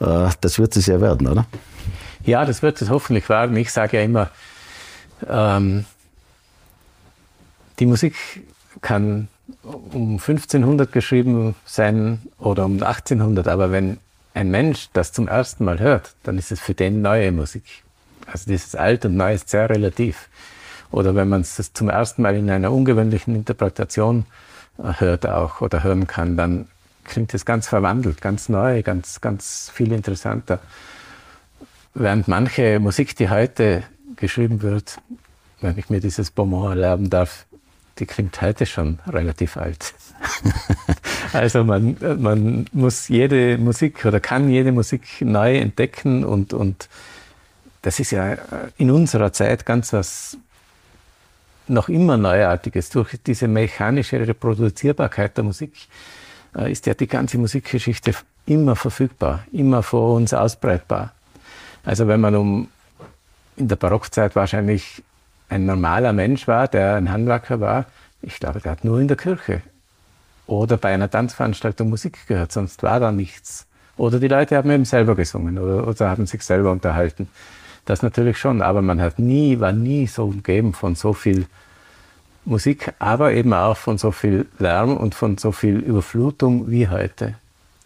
Äh, 0.00 0.28
das 0.40 0.58
wird 0.58 0.76
es 0.76 0.86
ja 0.86 1.00
werden, 1.00 1.26
oder? 1.26 1.46
Ja, 2.24 2.44
das 2.44 2.62
wird 2.62 2.80
es 2.80 2.90
hoffentlich 2.90 3.28
werden. 3.28 3.56
Ich 3.56 3.72
sage 3.72 3.98
ja 3.98 4.02
immer, 4.02 4.30
ähm, 5.28 5.84
die 7.78 7.86
Musik 7.86 8.14
kann 8.80 9.28
um 9.62 10.12
1500 10.12 10.90
geschrieben 10.90 11.54
sein 11.64 12.22
oder 12.38 12.64
um 12.64 12.82
1800, 12.82 13.48
aber 13.48 13.70
wenn 13.70 13.98
ein 14.32 14.50
Mensch 14.50 14.88
das 14.92 15.12
zum 15.12 15.28
ersten 15.28 15.64
Mal 15.64 15.78
hört, 15.78 16.14
dann 16.22 16.38
ist 16.38 16.50
es 16.50 16.60
für 16.60 16.74
den 16.74 17.02
neue 17.02 17.30
Musik. 17.30 17.64
Also 18.26 18.46
dieses 18.50 18.74
Alt 18.74 19.04
und 19.04 19.16
Neu 19.16 19.34
ist 19.34 19.50
sehr 19.50 19.68
relativ. 19.68 20.28
Oder 20.94 21.16
wenn 21.16 21.28
man 21.28 21.40
es 21.40 21.72
zum 21.72 21.88
ersten 21.88 22.22
Mal 22.22 22.36
in 22.36 22.48
einer 22.48 22.70
ungewöhnlichen 22.70 23.34
Interpretation 23.34 24.26
äh, 24.78 24.92
hört 24.98 25.26
auch 25.26 25.60
oder 25.60 25.82
hören 25.82 26.06
kann, 26.06 26.36
dann 26.36 26.68
klingt 27.02 27.34
es 27.34 27.44
ganz 27.44 27.66
verwandelt, 27.66 28.20
ganz 28.20 28.48
neu, 28.48 28.80
ganz, 28.82 29.20
ganz 29.20 29.72
viel 29.74 29.90
interessanter. 29.90 30.60
Während 31.94 32.28
manche 32.28 32.78
Musik, 32.78 33.16
die 33.16 33.28
heute 33.28 33.82
geschrieben 34.14 34.62
wird, 34.62 34.98
wenn 35.60 35.76
ich 35.76 35.90
mir 35.90 35.98
dieses 35.98 36.30
Beaumont 36.30 36.76
erlauben 36.76 37.10
darf, 37.10 37.46
die 37.98 38.06
klingt 38.06 38.40
heute 38.40 38.64
schon 38.64 39.00
relativ 39.08 39.56
alt. 39.56 39.94
also 41.32 41.64
man, 41.64 41.96
man 42.18 42.66
muss 42.72 43.08
jede 43.08 43.58
Musik 43.58 44.04
oder 44.06 44.20
kann 44.20 44.48
jede 44.48 44.70
Musik 44.70 45.02
neu 45.20 45.56
entdecken 45.56 46.24
und, 46.24 46.52
und 46.52 46.88
das 47.82 47.98
ist 47.98 48.12
ja 48.12 48.36
in 48.78 48.92
unserer 48.92 49.32
Zeit 49.32 49.66
ganz 49.66 49.92
was 49.92 50.38
noch 51.68 51.88
immer 51.88 52.16
Neuartiges. 52.16 52.90
Durch 52.90 53.18
diese 53.26 53.48
mechanische 53.48 54.26
Reproduzierbarkeit 54.26 55.36
der 55.36 55.44
Musik 55.44 55.74
äh, 56.56 56.70
ist 56.70 56.86
ja 56.86 56.94
die 56.94 57.06
ganze 57.06 57.38
Musikgeschichte 57.38 58.14
immer 58.46 58.76
verfügbar, 58.76 59.44
immer 59.52 59.82
vor 59.82 60.14
uns 60.14 60.34
ausbreitbar. 60.34 61.12
Also 61.84 62.08
wenn 62.08 62.20
man 62.20 62.34
um 62.36 62.68
in 63.56 63.68
der 63.68 63.76
Barockzeit 63.76 64.34
wahrscheinlich 64.36 65.02
ein 65.48 65.66
normaler 65.66 66.12
Mensch 66.12 66.48
war, 66.48 66.68
der 66.68 66.96
ein 66.96 67.10
Handwerker 67.10 67.60
war, 67.60 67.86
ich 68.22 68.40
glaube, 68.40 68.60
der 68.60 68.72
hat 68.72 68.84
nur 68.84 69.00
in 69.00 69.08
der 69.08 69.16
Kirche 69.16 69.62
oder 70.46 70.76
bei 70.76 70.92
einer 70.92 71.10
Tanzveranstaltung 71.10 71.88
Musik 71.88 72.26
gehört, 72.26 72.52
sonst 72.52 72.82
war 72.82 73.00
da 73.00 73.12
nichts. 73.12 73.66
Oder 73.96 74.18
die 74.18 74.28
Leute 74.28 74.56
haben 74.56 74.70
eben 74.70 74.84
selber 74.84 75.14
gesungen 75.14 75.58
oder, 75.58 75.86
oder 75.86 76.10
haben 76.10 76.26
sich 76.26 76.42
selber 76.42 76.72
unterhalten. 76.72 77.28
Das 77.84 78.02
natürlich 78.02 78.38
schon, 78.38 78.62
aber 78.62 78.82
man 78.82 79.00
hat 79.00 79.18
nie, 79.18 79.60
war 79.60 79.72
nie 79.72 80.06
so 80.06 80.24
umgeben 80.24 80.72
von 80.72 80.94
so 80.94 81.12
viel 81.12 81.46
Musik, 82.46 82.92
aber 82.98 83.32
eben 83.32 83.52
auch 83.52 83.76
von 83.76 83.98
so 83.98 84.10
viel 84.10 84.46
Lärm 84.58 84.96
und 84.96 85.14
von 85.14 85.38
so 85.38 85.52
viel 85.52 85.78
Überflutung 85.78 86.70
wie 86.70 86.88
heute. 86.88 87.34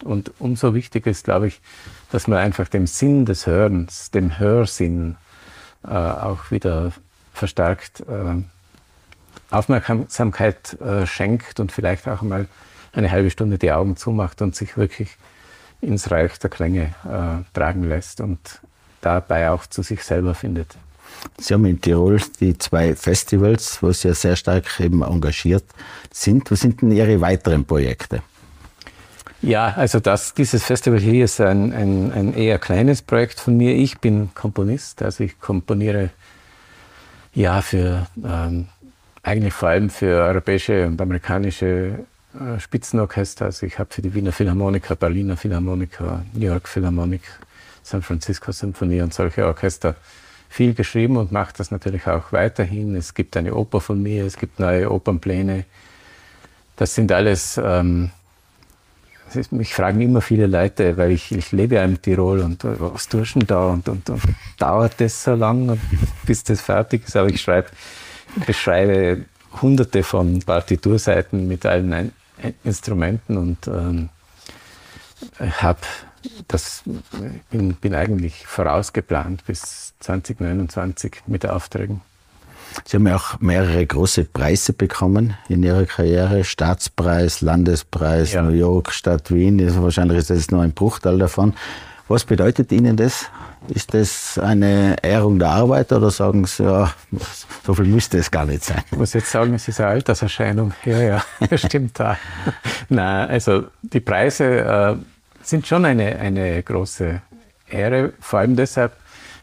Und 0.03 0.31
umso 0.39 0.73
wichtiger 0.73 1.11
ist, 1.11 1.25
glaube 1.25 1.47
ich, 1.47 1.61
dass 2.11 2.27
man 2.27 2.39
einfach 2.39 2.67
dem 2.67 2.87
Sinn 2.87 3.25
des 3.25 3.47
Hörens, 3.47 4.11
dem 4.11 4.39
Hörsinn 4.39 5.17
äh, 5.85 5.89
auch 5.89 6.51
wieder 6.51 6.91
verstärkt 7.33 8.01
äh, 8.01 8.41
Aufmerksamkeit 9.51 10.79
äh, 10.81 11.05
schenkt 11.05 11.59
und 11.59 11.71
vielleicht 11.71 12.07
auch 12.07 12.21
mal 12.21 12.47
eine 12.93 13.11
halbe 13.11 13.29
Stunde 13.29 13.57
die 13.57 13.71
Augen 13.71 13.97
zumacht 13.97 14.41
und 14.41 14.55
sich 14.55 14.77
wirklich 14.77 15.17
ins 15.81 16.11
Reich 16.11 16.37
der 16.39 16.49
Klänge 16.49 16.93
äh, 17.05 17.43
tragen 17.53 17.83
lässt 17.83 18.21
und 18.21 18.39
dabei 19.01 19.49
auch 19.49 19.65
zu 19.65 19.81
sich 19.83 20.03
selber 20.03 20.35
findet. 20.35 20.75
Sie 21.37 21.53
haben 21.53 21.65
in 21.65 21.81
Tirol 21.81 22.21
die 22.39 22.57
zwei 22.57 22.95
Festivals, 22.95 23.81
wo 23.81 23.91
Sie 23.91 24.07
ja 24.07 24.13
sehr 24.13 24.35
stark 24.35 24.79
eben 24.79 25.01
engagiert 25.01 25.65
sind. 26.11 26.49
Was 26.51 26.61
sind 26.61 26.81
denn 26.81 26.91
Ihre 26.91 27.19
weiteren 27.19 27.65
Projekte? 27.65 28.21
Ja, 29.41 29.73
also 29.75 29.99
das, 29.99 30.33
dieses 30.33 30.63
Festival 30.63 30.99
hier 30.99 31.23
ist 31.23 31.39
ein, 31.39 31.71
ein, 31.71 32.11
ein 32.11 32.33
eher 32.33 32.59
kleines 32.59 33.01
Projekt 33.01 33.39
von 33.39 33.55
mir. 33.55 33.73
Ich 33.73 33.99
bin 33.99 34.29
Komponist, 34.35 35.01
also 35.01 35.23
ich 35.23 35.39
komponiere 35.39 36.09
ja 37.33 37.61
für 37.61 38.07
ähm, 38.21 38.67
eigentlich 39.23 39.53
vor 39.53 39.69
allem 39.69 39.89
für 39.89 40.23
europäische 40.23 40.87
und 40.87 40.99
amerikanische 40.99 42.05
äh, 42.33 42.59
Spitzenorchester. 42.59 43.45
Also 43.45 43.65
ich 43.65 43.79
habe 43.79 43.93
für 43.93 44.01
die 44.01 44.13
Wiener 44.13 44.33
Philharmoniker, 44.33 44.95
Berliner 44.95 45.37
Philharmoniker, 45.37 46.25
New 46.33 46.45
York 46.45 46.67
Philharmonic, 46.67 47.21
San 47.89 48.01
Francisco 48.01 48.51
Symphonie 48.51 49.01
und 49.01 49.13
solche 49.13 49.45
Orchester 49.45 49.95
viel 50.47 50.73
geschrieben 50.73 51.17
und 51.17 51.31
mache 51.31 51.53
das 51.57 51.71
natürlich 51.71 52.07
auch 52.07 52.31
weiterhin. 52.31 52.95
Es 52.95 53.13
gibt 53.13 53.35
eine 53.35 53.53
Oper 53.53 53.81
von 53.81 54.01
mir, 54.01 54.25
es 54.25 54.37
gibt 54.37 54.59
neue 54.59 54.91
Opernpläne. 54.91 55.65
Das 56.75 56.95
sind 56.95 57.11
alles, 57.11 57.59
ähm, 57.63 58.11
ist, 59.33 59.51
mich 59.51 59.73
fragen 59.73 60.01
immer 60.01 60.21
viele 60.21 60.47
Leute, 60.47 60.97
weil 60.97 61.11
ich, 61.11 61.31
ich 61.31 61.51
lebe 61.51 61.75
ja 61.75 61.83
im 61.83 62.01
Tirol 62.01 62.39
und 62.39 62.63
äh, 62.63 62.79
was 62.79 63.07
tust 63.07 63.35
du 63.35 63.39
da 63.39 63.67
und, 63.67 63.87
und, 63.89 64.09
und 64.09 64.21
dauert 64.57 64.99
das 64.99 65.23
so 65.23 65.35
lange, 65.35 65.77
bis 66.25 66.43
das 66.43 66.61
fertig 66.61 67.07
ist? 67.07 67.15
Aber 67.15 67.29
ich 67.29 67.41
schreibe, 67.41 67.69
beschreibe 68.45 69.25
hunderte 69.61 70.03
von 70.03 70.39
Partiturseiten 70.39 71.47
mit 71.47 71.65
allen 71.65 72.11
Instrumenten 72.63 73.37
und 73.37 73.67
ähm, 73.67 74.09
habe 75.39 75.79
das 76.47 76.83
bin, 77.51 77.73
bin 77.73 77.95
eigentlich 77.95 78.45
vorausgeplant 78.45 79.45
bis 79.45 79.93
2029 79.99 81.23
mit 81.27 81.45
Aufträgen. 81.45 82.01
Sie 82.85 82.97
haben 82.97 83.07
ja 83.07 83.15
auch 83.15 83.39
mehrere 83.39 83.85
große 83.85 84.25
Preise 84.25 84.73
bekommen 84.73 85.35
in 85.47 85.63
Ihrer 85.63 85.85
Karriere. 85.85 86.43
Staatspreis, 86.43 87.41
Landespreis, 87.41 88.33
ja. 88.33 88.43
New 88.43 88.51
York, 88.51 88.91
Stadt 88.91 89.33
Wien. 89.33 89.59
Also 89.61 89.81
wahrscheinlich 89.81 90.19
ist 90.19 90.29
das 90.29 90.51
nur 90.51 90.61
ein 90.61 90.73
Bruchteil 90.73 91.17
davon. 91.17 91.53
Was 92.07 92.23
bedeutet 92.23 92.71
Ihnen 92.71 92.97
das? 92.97 93.25
Ist 93.67 93.93
das 93.93 94.39
eine 94.39 94.95
Ehrung 95.03 95.37
der 95.37 95.49
Arbeit 95.49 95.91
oder 95.91 96.09
sagen 96.09 96.45
Sie, 96.45 96.63
ja, 96.63 96.91
so 97.65 97.73
viel 97.73 97.85
müsste 97.85 98.17
es 98.17 98.31
gar 98.31 98.45
nicht 98.45 98.63
sein? 98.63 98.81
Ich 98.89 98.97
muss 98.97 99.13
jetzt 99.13 99.29
sagen, 99.29 99.53
es 99.53 99.67
ist 99.67 99.79
eine 99.79 99.89
Alterserscheinung. 99.89 100.73
Ja, 100.85 100.99
ja, 101.01 101.23
das 101.49 101.61
stimmt 101.61 101.99
da. 101.99 102.17
Nein, 102.89 103.29
also 103.29 103.65
die 103.81 103.99
Preise 103.99 104.45
äh, 104.45 104.95
sind 105.43 105.67
schon 105.67 105.85
eine, 105.85 106.17
eine 106.17 106.61
große 106.61 107.21
Ehre, 107.69 108.13
vor 108.19 108.39
allem 108.39 108.55
deshalb, 108.55 108.93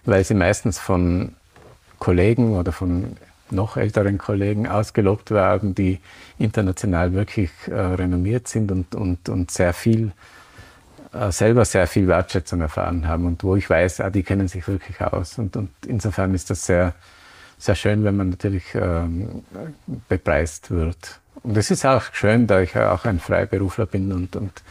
weil 0.04 0.24
sie 0.24 0.34
meistens 0.34 0.78
von 0.78 1.34
Kollegen 1.98 2.56
oder 2.56 2.72
von 2.72 3.16
noch 3.50 3.76
älteren 3.76 4.18
Kollegen 4.18 4.66
ausgelobt 4.66 5.30
werden, 5.30 5.74
die 5.74 6.00
international 6.38 7.12
wirklich 7.12 7.50
äh, 7.68 7.74
renommiert 7.74 8.48
sind 8.48 8.72
und, 8.72 8.94
und, 8.94 9.28
und 9.28 9.50
sehr 9.50 9.72
viel, 9.72 10.12
äh, 11.12 11.30
selber 11.30 11.64
sehr 11.64 11.86
viel 11.86 12.08
Wertschätzung 12.08 12.60
erfahren 12.60 13.06
haben 13.06 13.26
und 13.26 13.44
wo 13.44 13.56
ich 13.56 13.70
weiß, 13.70 14.00
ah, 14.00 14.10
die 14.10 14.22
kennen 14.22 14.48
sich 14.48 14.66
wirklich 14.66 15.00
aus. 15.00 15.38
Und, 15.38 15.56
und 15.56 15.70
insofern 15.86 16.34
ist 16.34 16.50
das 16.50 16.66
sehr, 16.66 16.94
sehr 17.58 17.76
schön, 17.76 18.04
wenn 18.04 18.16
man 18.16 18.30
natürlich 18.30 18.64
ähm, 18.74 19.44
bepreist 20.08 20.70
wird. 20.70 21.20
Und 21.42 21.56
es 21.56 21.70
ist 21.70 21.86
auch 21.86 22.02
schön, 22.12 22.46
da 22.46 22.60
ich 22.60 22.76
auch 22.76 23.04
ein 23.04 23.20
Freiberufler 23.20 23.86
bin 23.86 24.12
und, 24.12 24.34
und 24.34 24.62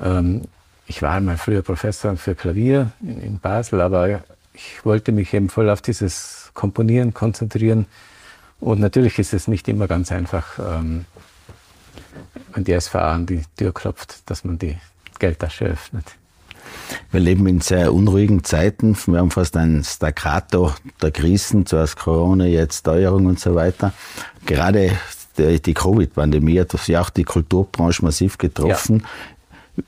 ähm, 0.00 0.42
ich 0.86 1.02
war 1.02 1.20
mal 1.20 1.36
früher 1.36 1.62
Professor 1.62 2.16
für 2.16 2.34
Klavier 2.34 2.92
in, 3.02 3.20
in, 3.20 3.38
Basel, 3.38 3.80
aber 3.80 4.22
ich 4.54 4.84
wollte 4.84 5.12
mich 5.12 5.34
eben 5.34 5.50
voll 5.50 5.68
auf 5.68 5.82
dieses 5.82 6.50
Komponieren 6.54 7.14
konzentrieren. 7.14 7.86
Und 8.60 8.80
natürlich 8.80 9.18
ist 9.18 9.34
es 9.34 9.46
nicht 9.48 9.68
immer 9.68 9.86
ganz 9.86 10.10
einfach, 10.10 10.58
ähm, 10.58 11.04
wenn 12.54 12.64
die 12.64 12.78
SVA 12.78 13.12
an 13.12 13.26
die 13.26 13.42
Tür 13.56 13.72
klopft, 13.72 14.22
dass 14.26 14.44
man 14.44 14.58
die 14.58 14.78
Geldtasche 15.18 15.66
öffnet. 15.66 16.04
Wir 17.10 17.20
leben 17.20 17.46
in 17.46 17.60
sehr 17.60 17.92
unruhigen 17.92 18.44
Zeiten. 18.44 18.96
Wir 19.06 19.18
haben 19.18 19.30
fast 19.30 19.56
ein 19.56 19.84
Staccato 19.84 20.72
der 21.00 21.10
Krisen, 21.10 21.66
zuerst 21.66 21.96
Corona, 21.96 22.46
jetzt 22.46 22.80
Steuerung 22.80 23.26
und 23.26 23.40
so 23.40 23.54
weiter. 23.54 23.92
Gerade 24.46 24.98
die 25.38 25.74
Covid-Pandemie 25.74 26.58
hat 26.60 26.74
ja 26.88 27.00
auch 27.00 27.10
die 27.10 27.24
Kulturbranche 27.24 28.04
massiv 28.04 28.38
getroffen. 28.38 29.00
Ja. 29.00 29.06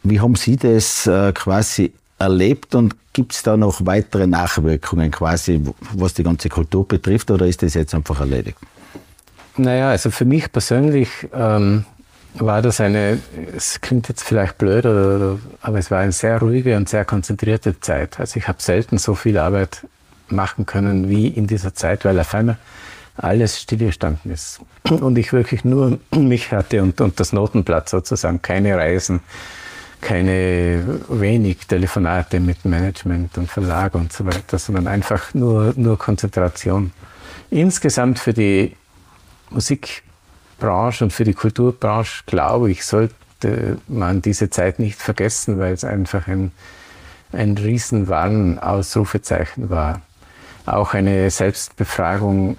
Wie 0.02 0.20
haben 0.20 0.34
Sie 0.34 0.56
das 0.56 1.06
äh, 1.06 1.32
quasi 1.32 1.92
erlebt 2.18 2.74
und 2.74 2.94
gibt 3.12 3.32
es 3.32 3.42
da 3.42 3.56
noch 3.56 3.84
weitere 3.84 4.26
Nachwirkungen 4.26 5.10
quasi, 5.10 5.60
was 5.94 6.14
die 6.14 6.22
ganze 6.22 6.48
Kultur 6.48 6.86
betrifft 6.86 7.30
oder 7.30 7.46
ist 7.46 7.62
das 7.62 7.74
jetzt 7.74 7.94
einfach 7.94 8.20
erledigt? 8.20 8.58
Naja, 9.56 9.90
also 9.90 10.10
für 10.10 10.24
mich 10.24 10.52
persönlich 10.52 11.08
ähm, 11.34 11.84
war 12.34 12.62
das 12.62 12.80
eine, 12.80 13.18
es 13.56 13.80
klingt 13.80 14.08
jetzt 14.08 14.22
vielleicht 14.22 14.58
blöd, 14.58 14.86
oder, 14.86 15.38
aber 15.60 15.78
es 15.78 15.90
war 15.90 15.98
eine 15.98 16.12
sehr 16.12 16.38
ruhige 16.38 16.76
und 16.76 16.88
sehr 16.88 17.04
konzentrierte 17.04 17.80
Zeit. 17.80 18.20
Also 18.20 18.38
ich 18.38 18.46
habe 18.46 18.62
selten 18.62 18.98
so 18.98 19.14
viel 19.14 19.36
Arbeit 19.38 19.86
machen 20.28 20.66
können 20.66 21.08
wie 21.08 21.26
in 21.26 21.46
dieser 21.46 21.74
Zeit, 21.74 22.04
weil 22.04 22.18
auf 22.20 22.34
einmal 22.34 22.58
alles 23.16 23.60
stillgestanden 23.60 24.30
ist. 24.30 24.60
Und 24.88 25.18
ich 25.18 25.32
wirklich 25.32 25.64
nur 25.64 25.98
mich 26.14 26.52
hatte 26.52 26.82
und, 26.82 27.00
und 27.00 27.18
das 27.18 27.32
Notenblatt 27.32 27.88
sozusagen, 27.88 28.40
keine 28.40 28.76
Reisen, 28.76 29.20
keine 30.00 31.00
wenig 31.08 31.66
Telefonate 31.66 32.38
mit 32.40 32.64
Management 32.64 33.36
und 33.38 33.50
Verlag 33.50 33.94
und 33.94 34.12
so 34.12 34.26
weiter, 34.26 34.58
sondern 34.58 34.86
einfach 34.86 35.34
nur, 35.34 35.72
nur 35.76 35.98
Konzentration. 35.98 36.92
Insgesamt 37.50 38.18
für 38.18 38.32
die 38.32 38.76
Musikbranche 39.50 41.04
und 41.04 41.12
für 41.12 41.24
die 41.24 41.34
Kulturbranche, 41.34 42.22
glaube 42.26 42.70
ich, 42.70 42.84
sollte 42.84 43.78
man 43.88 44.22
diese 44.22 44.48
Zeit 44.50 44.78
nicht 44.78 45.00
vergessen, 45.00 45.58
weil 45.58 45.74
es 45.74 45.84
einfach 45.84 46.28
ein, 46.28 46.52
ein 47.32 47.56
Riesenwarn-Ausrufezeichen 47.56 49.70
war. 49.70 50.02
Auch 50.66 50.92
eine 50.94 51.30
Selbstbefragung 51.30 52.56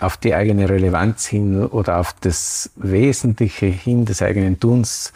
auf 0.00 0.16
die 0.16 0.34
eigene 0.34 0.68
Relevanz 0.68 1.26
hin 1.26 1.64
oder 1.64 1.98
auf 1.98 2.14
das 2.20 2.70
Wesentliche 2.76 3.66
hin 3.66 4.04
des 4.04 4.22
eigenen 4.22 4.60
Tuns, 4.60 5.12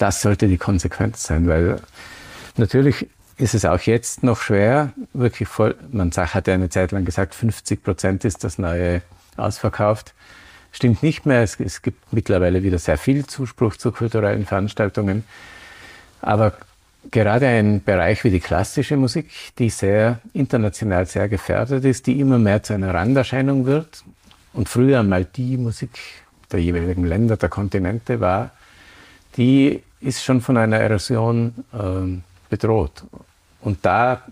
das 0.00 0.22
sollte 0.22 0.48
die 0.48 0.56
Konsequenz 0.56 1.24
sein, 1.24 1.46
weil 1.46 1.78
natürlich 2.56 3.06
ist 3.36 3.54
es 3.54 3.64
auch 3.64 3.80
jetzt 3.80 4.22
noch 4.22 4.40
schwer, 4.40 4.92
wirklich 5.12 5.48
voll, 5.48 5.76
man 5.92 6.10
hat 6.10 6.46
ja 6.46 6.54
eine 6.54 6.70
Zeit 6.70 6.92
lang 6.92 7.04
gesagt, 7.04 7.34
50 7.34 7.82
Prozent 7.82 8.24
ist 8.24 8.42
das 8.42 8.58
neue 8.58 9.02
ausverkauft. 9.36 10.14
Stimmt 10.72 11.02
nicht 11.02 11.26
mehr, 11.26 11.42
es, 11.42 11.58
es 11.60 11.82
gibt 11.82 12.12
mittlerweile 12.12 12.62
wieder 12.62 12.78
sehr 12.78 12.96
viel 12.96 13.26
Zuspruch 13.26 13.76
zu 13.76 13.92
kulturellen 13.92 14.46
Veranstaltungen. 14.46 15.24
Aber 16.22 16.54
gerade 17.10 17.46
ein 17.46 17.82
Bereich 17.82 18.24
wie 18.24 18.30
die 18.30 18.40
klassische 18.40 18.96
Musik, 18.96 19.30
die 19.58 19.68
sehr 19.68 20.20
international 20.32 21.06
sehr 21.06 21.28
gefährdet 21.28 21.84
ist, 21.84 22.06
die 22.06 22.20
immer 22.20 22.38
mehr 22.38 22.62
zu 22.62 22.72
einer 22.72 22.94
Randerscheinung 22.94 23.66
wird, 23.66 24.04
und 24.52 24.68
früher 24.68 25.02
mal 25.04 25.24
die 25.24 25.56
Musik 25.56 25.90
der 26.50 26.60
jeweiligen 26.60 27.04
Länder, 27.04 27.36
der 27.36 27.48
Kontinente 27.48 28.20
war, 28.20 28.50
die 29.36 29.82
ist 30.00 30.24
schon 30.24 30.40
von 30.40 30.56
einer 30.56 30.78
Erosion 30.78 31.54
äh, 31.72 32.20
bedroht. 32.48 33.04
Und 33.60 33.78
da 33.82 34.22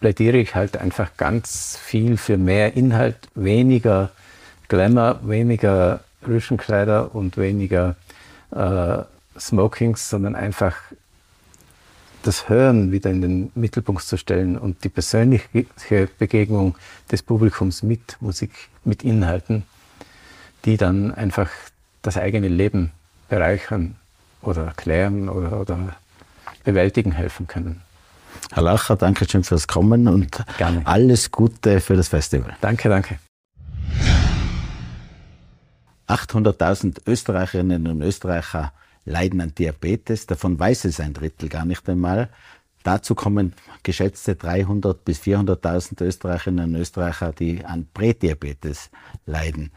plädiere 0.00 0.38
ich 0.38 0.54
halt 0.54 0.76
einfach 0.76 1.16
ganz 1.16 1.78
viel 1.82 2.16
für 2.16 2.36
mehr 2.36 2.76
Inhalt, 2.76 3.16
weniger 3.34 4.10
Glamour, 4.68 5.20
weniger 5.22 6.00
Rüschenkleider 6.26 7.14
und 7.14 7.36
weniger 7.36 7.96
äh, 8.50 8.98
Smokings, 9.38 10.10
sondern 10.10 10.34
einfach 10.34 10.76
das 12.22 12.48
Hören 12.48 12.92
wieder 12.92 13.10
in 13.10 13.20
den 13.20 13.52
Mittelpunkt 13.54 14.02
zu 14.02 14.16
stellen 14.16 14.56
und 14.56 14.84
die 14.84 14.88
persönliche 14.88 16.08
Begegnung 16.18 16.76
des 17.10 17.22
Publikums 17.22 17.82
mit 17.82 18.16
Musik, 18.20 18.52
mit 18.84 19.02
Inhalten, 19.02 19.64
die 20.64 20.76
dann 20.76 21.12
einfach 21.12 21.50
das 22.02 22.16
eigene 22.16 22.48
Leben 22.48 22.92
bereichern 23.28 23.96
oder 24.42 24.66
erklären 24.66 25.28
oder, 25.28 25.60
oder 25.60 25.96
bewältigen 26.64 27.12
helfen 27.12 27.46
können. 27.46 27.82
Herr 28.50 28.62
Lacher, 28.62 28.96
danke 28.96 29.28
schön 29.28 29.44
fürs 29.44 29.66
Kommen 29.66 30.08
und 30.08 30.44
Gerne. 30.58 30.82
alles 30.84 31.30
Gute 31.30 31.80
für 31.80 31.96
das 31.96 32.08
Festival. 32.08 32.56
Danke, 32.60 32.88
danke. 32.88 33.18
800.000 36.08 37.02
Österreicherinnen 37.06 37.86
und 37.86 38.02
Österreicher 38.02 38.72
leiden 39.04 39.40
an 39.40 39.54
Diabetes. 39.54 40.26
Davon 40.26 40.58
weiß 40.58 40.84
es 40.84 41.00
ein 41.00 41.14
Drittel 41.14 41.48
gar 41.48 41.64
nicht 41.64 41.88
einmal. 41.88 42.28
Dazu 42.82 43.14
kommen 43.14 43.54
geschätzte 43.82 44.34
300.000 44.34 44.96
bis 45.04 45.20
400.000 45.20 46.02
Österreicherinnen 46.04 46.74
und 46.74 46.80
Österreicher, 46.80 47.32
die 47.32 47.64
an 47.64 47.86
Prädiabetes 47.94 48.90
leiden. 49.24 49.70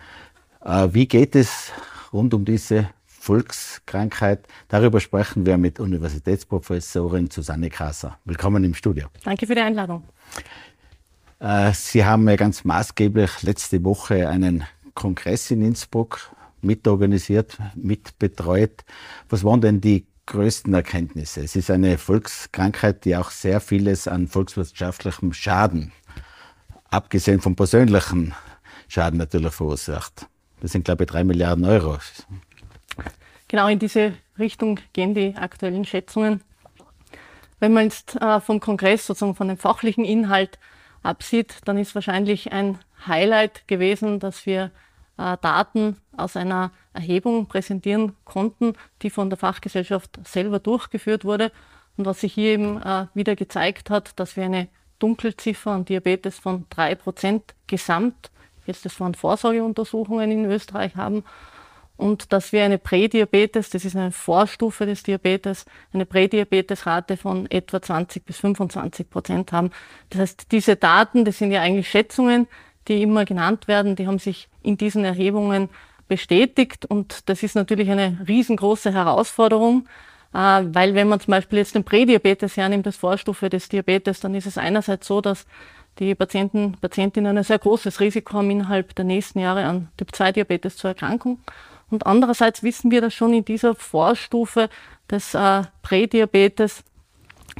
Äh, 0.63 0.89
wie 0.91 1.07
geht 1.07 1.35
es 1.35 1.71
rund 2.11 2.33
um 2.33 2.43
diese 2.45 2.89
Volkskrankheit? 3.25 4.47
Darüber 4.67 4.99
sprechen 4.99 5.47
wir 5.47 5.57
mit 5.57 5.79
Universitätsprofessorin 5.79 7.31
Susanne 7.31 7.71
Krasser. 7.71 8.19
Willkommen 8.23 8.63
im 8.63 8.75
Studio. 8.75 9.07
Danke 9.23 9.47
für 9.47 9.55
die 9.55 9.61
Einladung. 9.61 10.03
Äh, 11.39 11.73
Sie 11.73 12.05
haben 12.05 12.29
ja 12.29 12.35
ganz 12.35 12.63
maßgeblich 12.63 13.41
letzte 13.41 13.83
Woche 13.83 14.29
einen 14.29 14.63
Kongress 14.93 15.49
in 15.49 15.63
Innsbruck 15.63 16.35
mitorganisiert, 16.61 17.57
mitbetreut. 17.73 18.85
Was 19.27 19.43
waren 19.43 19.59
denn 19.59 19.81
die 19.81 20.05
größten 20.27 20.75
Erkenntnisse? 20.75 21.41
Es 21.41 21.55
ist 21.55 21.71
eine 21.71 21.97
Volkskrankheit, 21.97 23.05
die 23.05 23.15
auch 23.15 23.31
sehr 23.31 23.59
vieles 23.59 24.07
an 24.07 24.27
volkswirtschaftlichem 24.27 25.33
Schaden, 25.33 25.91
abgesehen 26.91 27.41
vom 27.41 27.55
persönlichen 27.55 28.35
Schaden 28.87 29.17
natürlich 29.17 29.51
verursacht. 29.51 30.27
Das 30.61 30.73
sind, 30.73 30.85
glaube 30.85 31.05
ich, 31.05 31.09
drei 31.09 31.23
Milliarden 31.23 31.65
Euro. 31.65 31.97
Genau 33.47 33.67
in 33.67 33.79
diese 33.79 34.13
Richtung 34.39 34.79
gehen 34.93 35.13
die 35.13 35.35
aktuellen 35.35 35.85
Schätzungen. 35.85 36.41
Wenn 37.59 37.73
man 37.73 37.85
jetzt 37.85 38.19
äh, 38.21 38.39
vom 38.41 38.59
Kongress 38.59 39.05
sozusagen 39.05 39.35
von 39.35 39.47
dem 39.47 39.57
fachlichen 39.57 40.03
Inhalt 40.03 40.59
absieht, 41.03 41.57
dann 41.65 41.77
ist 41.77 41.95
wahrscheinlich 41.95 42.51
ein 42.51 42.79
Highlight 43.07 43.67
gewesen, 43.67 44.19
dass 44.19 44.45
wir 44.45 44.71
äh, 45.17 45.37
Daten 45.41 45.97
aus 46.17 46.35
einer 46.35 46.71
Erhebung 46.93 47.45
präsentieren 47.45 48.15
konnten, 48.25 48.73
die 49.01 49.09
von 49.09 49.29
der 49.29 49.37
Fachgesellschaft 49.37 50.19
selber 50.25 50.59
durchgeführt 50.59 51.23
wurde 51.23 51.51
und 51.97 52.05
was 52.05 52.21
sich 52.21 52.33
hier 52.33 52.53
eben 52.53 52.81
äh, 52.81 53.07
wieder 53.13 53.35
gezeigt 53.35 53.89
hat, 53.89 54.19
dass 54.19 54.35
wir 54.35 54.45
eine 54.45 54.67
Dunkelziffer 54.99 55.71
an 55.71 55.85
Diabetes 55.85 56.39
von 56.39 56.65
drei 56.69 56.95
Prozent 56.95 57.53
gesamt, 57.67 58.31
jetzt 58.65 58.85
das 58.85 58.93
von 58.93 59.13
Vorsorgeuntersuchungen 59.13 60.31
in 60.31 60.45
Österreich 60.45 60.95
haben 60.95 61.23
und 61.97 62.33
dass 62.33 62.51
wir 62.51 62.63
eine 62.63 62.77
Prädiabetes, 62.77 63.69
das 63.69 63.85
ist 63.85 63.95
eine 63.95 64.11
Vorstufe 64.11 64.85
des 64.85 65.03
Diabetes, 65.03 65.65
eine 65.93 66.05
Prädiabetesrate 66.05 67.17
von 67.17 67.49
etwa 67.49 67.81
20 67.81 68.25
bis 68.25 68.37
25 68.37 69.09
Prozent 69.09 69.51
haben. 69.51 69.71
Das 70.09 70.21
heißt, 70.21 70.51
diese 70.51 70.75
Daten, 70.75 71.25
das 71.25 71.37
sind 71.37 71.51
ja 71.51 71.61
eigentlich 71.61 71.89
Schätzungen, 71.89 72.47
die 72.87 73.01
immer 73.01 73.25
genannt 73.25 73.67
werden, 73.67 73.95
die 73.95 74.07
haben 74.07 74.19
sich 74.19 74.49
in 74.61 74.77
diesen 74.77 75.05
Erhebungen 75.05 75.69
bestätigt 76.07 76.85
und 76.85 77.29
das 77.29 77.41
ist 77.43 77.55
natürlich 77.55 77.89
eine 77.89 78.19
riesengroße 78.27 78.93
Herausforderung, 78.93 79.87
äh, 80.33 80.37
weil 80.37 80.93
wenn 80.93 81.07
man 81.07 81.19
zum 81.19 81.31
Beispiel 81.31 81.59
jetzt 81.59 81.75
den 81.75 81.83
Prädiabetes 81.83 82.57
hernimmt 82.57 82.85
als 82.85 82.97
Vorstufe 82.97 83.49
des 83.49 83.69
Diabetes, 83.69 84.19
dann 84.19 84.35
ist 84.35 84.45
es 84.45 84.57
einerseits 84.57 85.07
so, 85.07 85.21
dass 85.21 85.47
die 85.99 86.13
Patienten, 86.13 86.77
Patientinnen 86.79 87.37
ein 87.37 87.43
sehr 87.43 87.59
großes 87.59 87.99
Risiko 88.01 88.37
haben, 88.37 88.51
innerhalb 88.51 88.93
der 88.95 89.05
nächsten 89.05 89.39
Jahre 89.39 89.65
an 89.65 89.87
Typ-2-Diabetes 89.97 90.77
zu 90.77 90.87
erkranken. 90.87 91.39
Und 91.95 92.05
andererseits 92.05 92.61
wissen 92.61 92.91
wir, 92.91 92.99
dass 92.99 93.13
schon 93.13 93.33
in 93.33 93.45
dieser 93.45 93.73
Vorstufe 93.73 94.67
des 95.09 95.33
äh, 95.33 95.61
Prädiabetes 95.81 96.83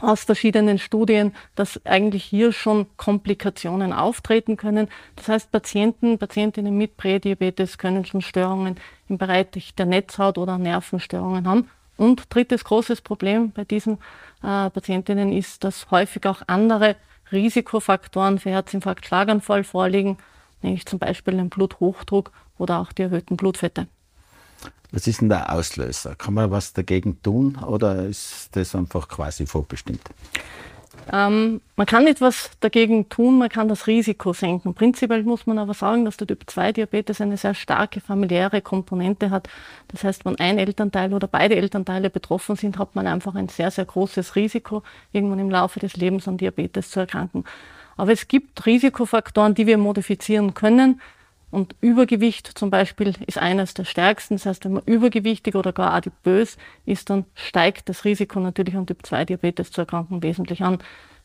aus 0.02 0.26
verschiedenen 0.26 0.78
Studien, 0.78 1.34
dass 1.56 1.80
eigentlich 1.86 2.26
hier 2.26 2.52
schon 2.52 2.86
Komplikationen 2.98 3.94
auftreten 3.94 4.58
können. 4.58 4.90
Das 5.16 5.30
heißt, 5.30 5.54
Patienten, 5.54 6.18
Patientinnen 6.18 6.78
mit 6.78 6.98
Prädiabetes 6.98 7.78
können 7.78 8.04
schon 8.04 8.20
Störungen 8.20 8.76
im 9.08 9.18
Bereich 9.18 9.74
der 9.78 9.86
Netzhaut 9.86 10.38
oder 10.38 10.58
Nervenstörungen 10.58 11.48
haben. 11.48 11.70
Und 11.96 12.26
drittes 12.28 12.66
großes 12.66 13.00
Problem 13.00 13.52
bei 13.52 13.64
diesen 13.64 14.00
äh, 14.44 14.70
Patientinnen 14.70 15.32
ist, 15.32 15.64
dass 15.64 15.92
häufig 15.92 16.26
auch 16.26 16.42
andere 16.48 16.98
Risikofaktoren 17.32 18.40
für 18.40 18.50
Herzinfarkt, 18.50 19.06
Schlaganfall 19.06 19.64
vorliegen, 19.64 20.18
nämlich 20.62 20.86
zum 20.86 21.00
Beispiel 21.00 21.38
den 21.38 21.48
Bluthochdruck 21.48 22.34
oder 22.58 22.82
auch 22.82 22.92
die 22.92 23.04
erhöhten 23.04 23.38
Blutfette. 23.38 23.88
Was 24.92 25.08
ist 25.08 25.22
denn 25.22 25.30
der 25.30 25.52
Auslöser? 25.52 26.16
Kann 26.16 26.34
man 26.34 26.52
was 26.52 26.74
dagegen 26.74 27.22
tun 27.22 27.58
oder 27.58 28.06
ist 28.06 28.50
das 28.54 28.76
einfach 28.76 29.08
quasi 29.08 29.46
vorbestimmt? 29.46 30.02
Ähm, 31.12 31.62
man 31.76 31.86
kann 31.86 32.08
etwas 32.08 32.50
dagegen 32.62 33.10
tun, 33.10 33.38
man 33.38 33.50
kann 33.50 33.68
das 33.68 33.88
Risiko 33.88 34.34
senken. 34.34 34.74
Prinzipiell 34.74 35.24
muss 35.24 35.46
man 35.46 35.60
aber 35.60 35.74
sagen, 35.74 36.06
dass 36.06 36.18
der 36.18 36.28
Typ-2-Diabetes 36.28 37.22
eine 37.22 37.38
sehr 37.38 37.54
starke 37.54 38.02
familiäre 38.02 38.62
Komponente 38.62 39.30
hat. 39.30 39.48
Das 39.90 40.04
heißt, 40.04 40.26
wenn 40.26 40.40
ein 40.40 40.58
Elternteil 40.58 41.14
oder 41.14 41.28
beide 41.28 41.56
Elternteile 41.56 42.10
betroffen 42.10 42.56
sind, 42.56 42.80
hat 42.80 42.96
man 42.96 43.06
einfach 43.06 43.36
ein 43.36 43.50
sehr, 43.50 43.70
sehr 43.70 43.86
großes 43.86 44.36
Risiko, 44.36 44.82
irgendwann 45.12 45.40
im 45.40 45.52
Laufe 45.52 45.80
des 45.80 45.96
Lebens 45.96 46.28
an 46.28 46.38
Diabetes 46.38 46.90
zu 46.90 47.02
erkranken. 47.02 47.44
Aber 47.98 48.12
es 48.12 48.28
gibt 48.28 48.66
Risikofaktoren, 48.66 49.54
die 49.54 49.68
wir 49.68 49.78
modifizieren 49.78 50.54
können. 50.54 51.02
Und 51.56 51.74
Übergewicht 51.80 52.48
zum 52.58 52.70
Beispiel 52.70 53.14
ist 53.28 53.38
eines 53.38 53.74
der 53.74 53.86
stärksten. 53.86 54.36
Das 54.36 54.46
heißt, 54.46 54.66
wenn 54.66 54.74
man 54.74 54.84
übergewichtig 54.86 55.56
oder 55.56 55.72
gar 55.72 55.94
adipös 55.94 56.58
ist, 56.86 57.10
dann 57.10 57.24
steigt 57.34 57.88
das 57.88 58.04
Risiko 58.04 58.42
natürlich 58.42 58.76
an 58.76 58.86
Typ 58.86 59.06
2 59.06 59.24
Diabetes 59.24 59.72
zu 59.72 59.80
erkranken 59.80 60.22
wesentlich 60.22 60.64
an. 60.64 60.80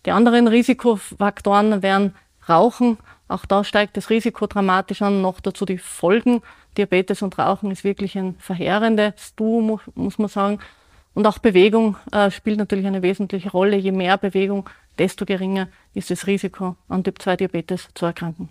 Die 0.07 0.12
anderen 0.12 0.47
Risikofaktoren 0.47 1.83
wären 1.83 2.14
Rauchen. 2.49 2.99
Auch 3.27 3.45
da 3.45 3.64
steigt 3.64 3.97
das 3.97 4.09
Risiko 4.09 4.47
dramatisch 4.47 5.03
an. 5.03 5.21
Noch 5.21 5.40
dazu 5.40 5.64
die 5.64 5.79
Folgen. 5.79 6.43
Diabetes 6.79 7.23
und 7.23 7.37
Rauchen 7.37 7.73
ist 7.73 7.83
wirklich 7.83 8.16
ein 8.16 8.37
verheerendes 8.38 9.35
Duo, 9.35 9.81
muss 9.97 10.19
man 10.19 10.29
sagen. 10.29 10.61
Und 11.12 11.27
auch 11.27 11.40
Bewegung 11.40 11.97
äh, 12.12 12.31
spielt 12.31 12.59
natürlich 12.59 12.87
eine 12.87 13.03
wesentliche 13.03 13.51
Rolle. 13.51 13.77
Je 13.77 13.90
mehr 13.90 14.16
Bewegung, 14.16 14.71
desto 14.97 15.25
geringer 15.25 15.66
ist 15.93 16.12
das 16.12 16.29
Risiko, 16.29 16.77
an 16.88 17.03
Typ 17.03 17.21
2 17.21 17.35
Diabetes 17.35 17.88
zu 17.95 18.07
erkranken. 18.07 18.49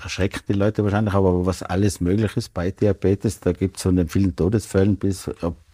Erschreckt 0.00 0.48
die 0.48 0.52
Leute 0.52 0.84
wahrscheinlich, 0.84 1.14
aber 1.14 1.46
was 1.46 1.62
alles 1.62 2.00
möglich 2.00 2.36
ist 2.36 2.54
bei 2.54 2.70
Diabetes, 2.70 3.40
da 3.40 3.52
gibt 3.52 3.76
es 3.76 3.82
von 3.82 3.96
den 3.96 4.08
vielen 4.08 4.34
Todesfällen 4.34 4.96
bis 4.96 5.30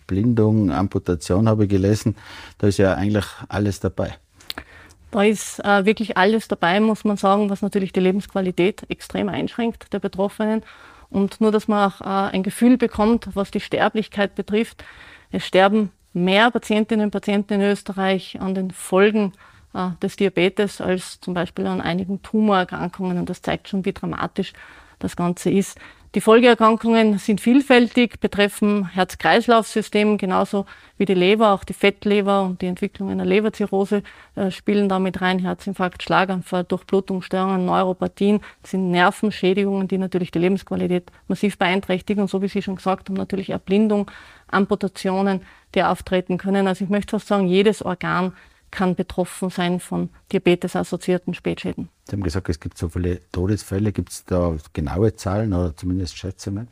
Blindung, 0.06 0.70
Amputation 0.70 1.48
habe 1.48 1.64
ich 1.64 1.70
gelesen, 1.70 2.16
da 2.58 2.66
ist 2.66 2.78
ja 2.78 2.94
eigentlich 2.94 3.24
alles 3.48 3.80
dabei. 3.80 4.14
Da 5.10 5.22
ist 5.22 5.62
äh, 5.64 5.84
wirklich 5.84 6.16
alles 6.16 6.48
dabei, 6.48 6.80
muss 6.80 7.04
man 7.04 7.16
sagen, 7.16 7.50
was 7.50 7.62
natürlich 7.62 7.92
die 7.92 8.00
Lebensqualität 8.00 8.84
extrem 8.88 9.28
einschränkt 9.28 9.92
der 9.92 9.98
Betroffenen. 9.98 10.62
Und 11.10 11.42
nur, 11.42 11.52
dass 11.52 11.68
man 11.68 11.90
auch 11.90 12.00
äh, 12.00 12.34
ein 12.34 12.42
Gefühl 12.42 12.78
bekommt, 12.78 13.28
was 13.34 13.50
die 13.50 13.60
Sterblichkeit 13.60 14.34
betrifft. 14.34 14.84
Es 15.30 15.46
sterben 15.46 15.90
mehr 16.14 16.50
Patientinnen 16.50 17.04
und 17.04 17.10
Patienten 17.10 17.54
in 17.54 17.60
Österreich 17.60 18.40
an 18.40 18.54
den 18.54 18.70
Folgen 18.70 19.32
äh, 19.74 19.90
des 20.02 20.16
Diabetes 20.16 20.80
als 20.80 21.20
zum 21.20 21.34
Beispiel 21.34 21.66
an 21.66 21.80
einigen 21.80 22.22
Tumorerkrankungen. 22.22 23.18
Und 23.18 23.30
das 23.30 23.42
zeigt 23.42 23.68
schon, 23.68 23.84
wie 23.84 23.92
dramatisch 23.92 24.52
das 24.98 25.16
Ganze 25.16 25.50
ist. 25.50 25.78
Die 26.14 26.20
Folgeerkrankungen 26.20 27.16
sind 27.16 27.40
vielfältig, 27.40 28.20
betreffen 28.20 28.86
Herz-Kreislauf-System 28.86 30.18
genauso 30.18 30.66
wie 30.98 31.06
die 31.06 31.14
Leber, 31.14 31.52
auch 31.52 31.64
die 31.64 31.72
Fettleber 31.72 32.42
und 32.42 32.60
die 32.60 32.66
Entwicklung 32.66 33.08
einer 33.08 33.24
Leberzirrhose 33.24 34.02
äh, 34.34 34.50
spielen 34.50 34.90
damit 34.90 35.22
rein. 35.22 35.38
Herzinfarkt, 35.38 36.02
Schlaganfall, 36.02 36.64
Durchblutungsstörungen, 36.64 37.64
Neuropathien 37.64 38.40
sind 38.62 38.90
Nervenschädigungen, 38.90 39.88
die 39.88 39.96
natürlich 39.96 40.30
die 40.30 40.40
Lebensqualität 40.40 41.10
massiv 41.28 41.56
beeinträchtigen 41.56 42.20
und 42.20 42.28
so 42.28 42.42
wie 42.42 42.48
Sie 42.48 42.60
schon 42.60 42.76
gesagt 42.76 43.08
haben, 43.08 43.16
natürlich 43.16 43.48
Erblindung, 43.48 44.10
Amputationen, 44.48 45.40
die 45.74 45.82
auftreten 45.82 46.36
können. 46.36 46.68
Also 46.68 46.84
ich 46.84 46.90
möchte 46.90 47.12
fast 47.12 47.28
sagen, 47.28 47.46
jedes 47.46 47.82
Organ 47.82 48.34
kann 48.72 48.96
betroffen 48.96 49.50
sein 49.50 49.78
von 49.78 50.08
Diabetes-assoziierten 50.32 51.34
Spätschäden. 51.34 51.88
Sie 52.08 52.16
haben 52.16 52.22
gesagt, 52.24 52.48
es 52.48 52.58
gibt 52.58 52.76
so 52.76 52.88
viele 52.88 53.20
Todesfälle. 53.30 53.92
Gibt 53.92 54.10
es 54.10 54.24
da 54.24 54.56
genaue 54.72 55.14
Zahlen 55.14 55.52
oder 55.52 55.76
zumindest 55.76 56.18
Schätzungen? 56.18 56.66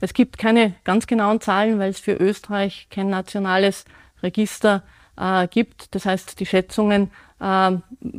Es 0.00 0.14
gibt 0.14 0.38
keine 0.38 0.74
ganz 0.84 1.06
genauen 1.06 1.40
Zahlen, 1.40 1.78
weil 1.78 1.90
es 1.90 1.98
für 1.98 2.12
Österreich 2.12 2.86
kein 2.90 3.08
nationales 3.08 3.84
Register 4.22 4.84
äh, 5.16 5.48
gibt. 5.48 5.94
Das 5.94 6.06
heißt, 6.06 6.38
die 6.38 6.46
Schätzungen 6.46 7.10
äh, 7.40 7.72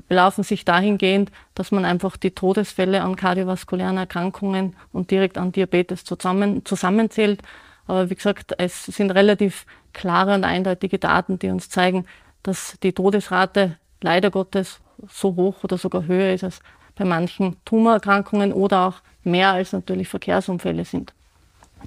belaufen 0.07 0.43
sich 0.43 0.65
dahingehend, 0.65 1.31
dass 1.53 1.71
man 1.71 1.85
einfach 1.85 2.17
die 2.17 2.31
Todesfälle 2.31 3.03
an 3.03 3.15
kardiovaskulären 3.15 3.97
Erkrankungen 3.97 4.75
und 4.91 5.11
direkt 5.11 5.37
an 5.37 5.51
Diabetes 5.51 6.03
zusammen, 6.03 6.65
zusammenzählt. 6.65 7.41
Aber 7.85 8.09
wie 8.09 8.15
gesagt, 8.15 8.55
es 8.57 8.85
sind 8.85 9.11
relativ 9.11 9.65
klare 9.93 10.33
und 10.33 10.43
eindeutige 10.43 10.97
Daten, 10.97 11.37
die 11.37 11.49
uns 11.49 11.69
zeigen, 11.69 12.05
dass 12.43 12.77
die 12.83 12.93
Todesrate 12.93 13.77
leider 14.01 14.31
Gottes 14.31 14.79
so 15.09 15.35
hoch 15.35 15.63
oder 15.63 15.77
sogar 15.77 16.05
höher 16.05 16.33
ist 16.33 16.43
als 16.43 16.59
bei 16.95 17.05
manchen 17.05 17.57
Tumorerkrankungen 17.65 18.53
oder 18.53 18.87
auch 18.87 18.95
mehr 19.23 19.51
als 19.51 19.71
natürlich 19.71 20.07
Verkehrsunfälle 20.07 20.85
sind. 20.85 21.13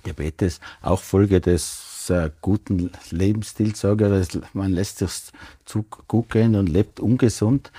Diabetes 0.05 0.61
auch 0.83 1.01
Folge 1.01 1.41
des 1.41 2.11
äh, 2.11 2.31
guten 2.41 2.91
Lebensstils, 3.11 3.81
sage 3.81 4.21
ich. 4.21 4.41
Man 4.53 4.73
lässt 4.73 4.99
sich 4.99 5.11
zu 5.65 5.85
gut 6.09 6.31
gehen 6.31 6.57
und 6.57 6.69
lebt 6.69 6.99
ungesund. 6.99 7.71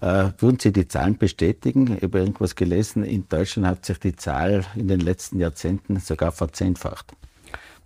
Äh, 0.00 0.30
würden 0.38 0.60
Sie 0.60 0.72
die 0.72 0.86
Zahlen 0.86 1.18
bestätigen? 1.18 1.96
Ich 1.96 2.02
habe 2.02 2.20
irgendwas 2.20 2.54
gelesen, 2.54 3.04
in 3.04 3.28
Deutschland 3.28 3.66
hat 3.66 3.84
sich 3.84 3.98
die 3.98 4.14
Zahl 4.14 4.64
in 4.76 4.86
den 4.86 5.00
letzten 5.00 5.40
Jahrzehnten 5.40 5.98
sogar 5.98 6.30
verzehnfacht 6.30 7.14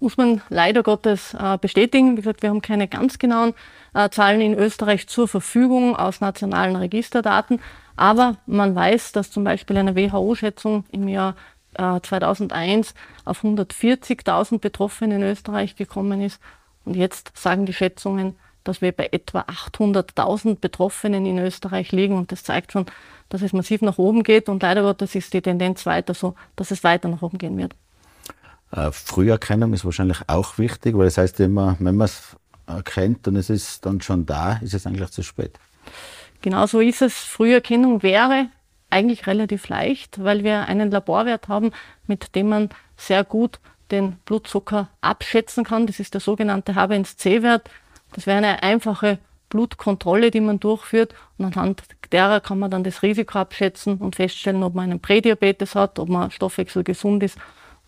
muss 0.00 0.16
man 0.16 0.42
leider 0.48 0.82
Gottes 0.82 1.34
äh, 1.34 1.58
bestätigen. 1.58 2.12
Wie 2.12 2.20
gesagt, 2.20 2.42
wir 2.42 2.50
haben 2.50 2.62
keine 2.62 2.88
ganz 2.88 3.18
genauen 3.18 3.54
äh, 3.94 4.08
Zahlen 4.11 4.40
in 4.40 4.54
Österreich 4.54 5.08
zur 5.08 5.28
Verfügung 5.28 5.96
aus 5.96 6.20
nationalen 6.20 6.76
Registerdaten. 6.76 7.61
Aber 7.96 8.37
man 8.46 8.74
weiß, 8.74 9.12
dass 9.12 9.30
zum 9.30 9.44
Beispiel 9.44 9.76
eine 9.76 9.96
WHO-Schätzung 9.96 10.84
im 10.92 11.08
Jahr 11.08 11.34
äh, 11.74 12.00
2001 12.00 12.94
auf 13.24 13.42
140.000 13.42 14.58
Betroffene 14.58 15.16
in 15.16 15.22
Österreich 15.22 15.74
gekommen 15.74 16.22
ist. 16.22 16.40
Und 16.84 16.94
jetzt 16.94 17.37
sagen 17.37 17.66
die 17.66 17.72
Schätzungen, 17.72 18.37
dass 18.64 18.80
wir 18.80 18.92
bei 18.92 19.08
etwa 19.12 19.40
800.000 19.40 20.61
Betroffenen 20.61 21.26
in 21.26 21.38
Österreich 21.38 21.90
liegen. 21.90 22.16
Und 22.16 22.30
das 22.30 22.44
zeigt 22.44 22.72
schon, 22.72 22.87
dass 23.30 23.42
es 23.42 23.52
massiv 23.52 23.82
nach 23.82 23.98
oben 23.98 24.22
geht. 24.22 24.48
Und 24.48 24.62
leider 24.62 24.82
Gottes 24.82 25.14
ist 25.14 25.32
die 25.34 25.42
Tendenz 25.42 25.87
weiter 25.87 26.14
so, 26.14 26.34
dass 26.54 26.70
es 26.70 26.84
weiter 26.84 27.08
nach 27.08 27.22
oben 27.22 27.38
gehen 27.38 27.56
wird. 27.56 27.74
Äh, 28.70 28.90
Früherkennung 28.92 29.72
ist 29.72 29.85
wahrscheinlich 29.85 30.18
auch 30.26 30.59
wichtig, 30.59 30.96
weil 30.96 31.07
das 31.07 31.18
heißt 31.18 31.40
immer, 31.40 31.76
wenn 31.78 31.96
man 31.96 32.07
es 32.07 32.37
erkennt 32.66 33.26
und 33.28 33.37
es 33.37 33.50
ist 33.50 33.87
dann 33.87 34.00
schon 34.00 34.26
da, 34.26 34.59
ist 34.62 34.74
es 34.74 34.87
eigentlich 34.87 35.11
zu 35.11 35.22
spät. 35.22 35.59
Genau 36.42 36.66
so 36.66 36.81
ist 36.81 37.02
es. 37.02 37.14
Früherkennung 37.14 38.02
wäre 38.02 38.48
eigentlich 38.90 39.26
relativ 39.26 39.68
leicht, 39.68 40.22
weil 40.22 40.44
wir 40.44 40.66
einen 40.66 40.90
Laborwert 40.90 41.48
haben, 41.48 41.72
mit 42.07 42.35
dem 42.35 42.48
man 42.50 42.68
sehr 42.96 43.24
gut 43.24 43.59
den 43.90 44.16
Blutzucker 44.24 44.88
abschätzen 45.00 45.64
kann. 45.64 45.87
Das 45.87 45.98
ist 45.98 46.14
der 46.14 46.20
sogenannte 46.20 46.72
H1C-Wert. 46.72 47.70
Das 48.12 48.26
wäre 48.26 48.38
eine 48.38 48.62
einfache 48.62 49.18
Blutkontrolle, 49.48 50.31
die 50.31 50.40
man 50.40 50.61
durchführt. 50.61 51.14
Und 51.38 51.46
anhand 51.46 51.83
derer 52.12 52.40
kann 52.40 52.59
man 52.59 52.70
dann 52.70 52.85
das 52.85 53.02
Risiko 53.02 53.38
abschätzen 53.38 53.96
und 53.96 54.16
feststellen, 54.16 54.62
ob 54.62 54.74
man 54.74 54.90
einen 54.90 55.00
Prädiabetes 55.00 55.74
hat, 55.74 55.98
ob 55.98 56.09
man 56.11 56.31
Stoffwechsel 56.31 56.85
gesund 56.85 57.22
ist 57.22 57.38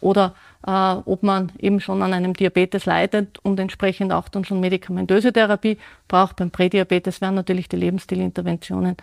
oder 0.01 0.35
äh, 0.67 0.71
ob 0.71 1.23
man 1.23 1.53
eben 1.59 1.81
schon 1.81 2.03
an 2.03 2.13
einem 2.13 2.35
Diabetes 2.35 2.87
leidet 2.87 3.39
und 3.43 3.59
entsprechend 3.59 4.13
auch 4.13 4.29
dann 4.29 4.45
schon 4.45 4.61
medikamentöse 4.61 5.33
Therapie 5.33 5.79
braucht. 6.09 6.37
Beim 6.37 6.51
Prädiabetes 6.51 7.21
wären 7.21 7.35
natürlich 7.35 7.69
die 7.69 7.77
Lebensstilinterventionen 7.77 8.97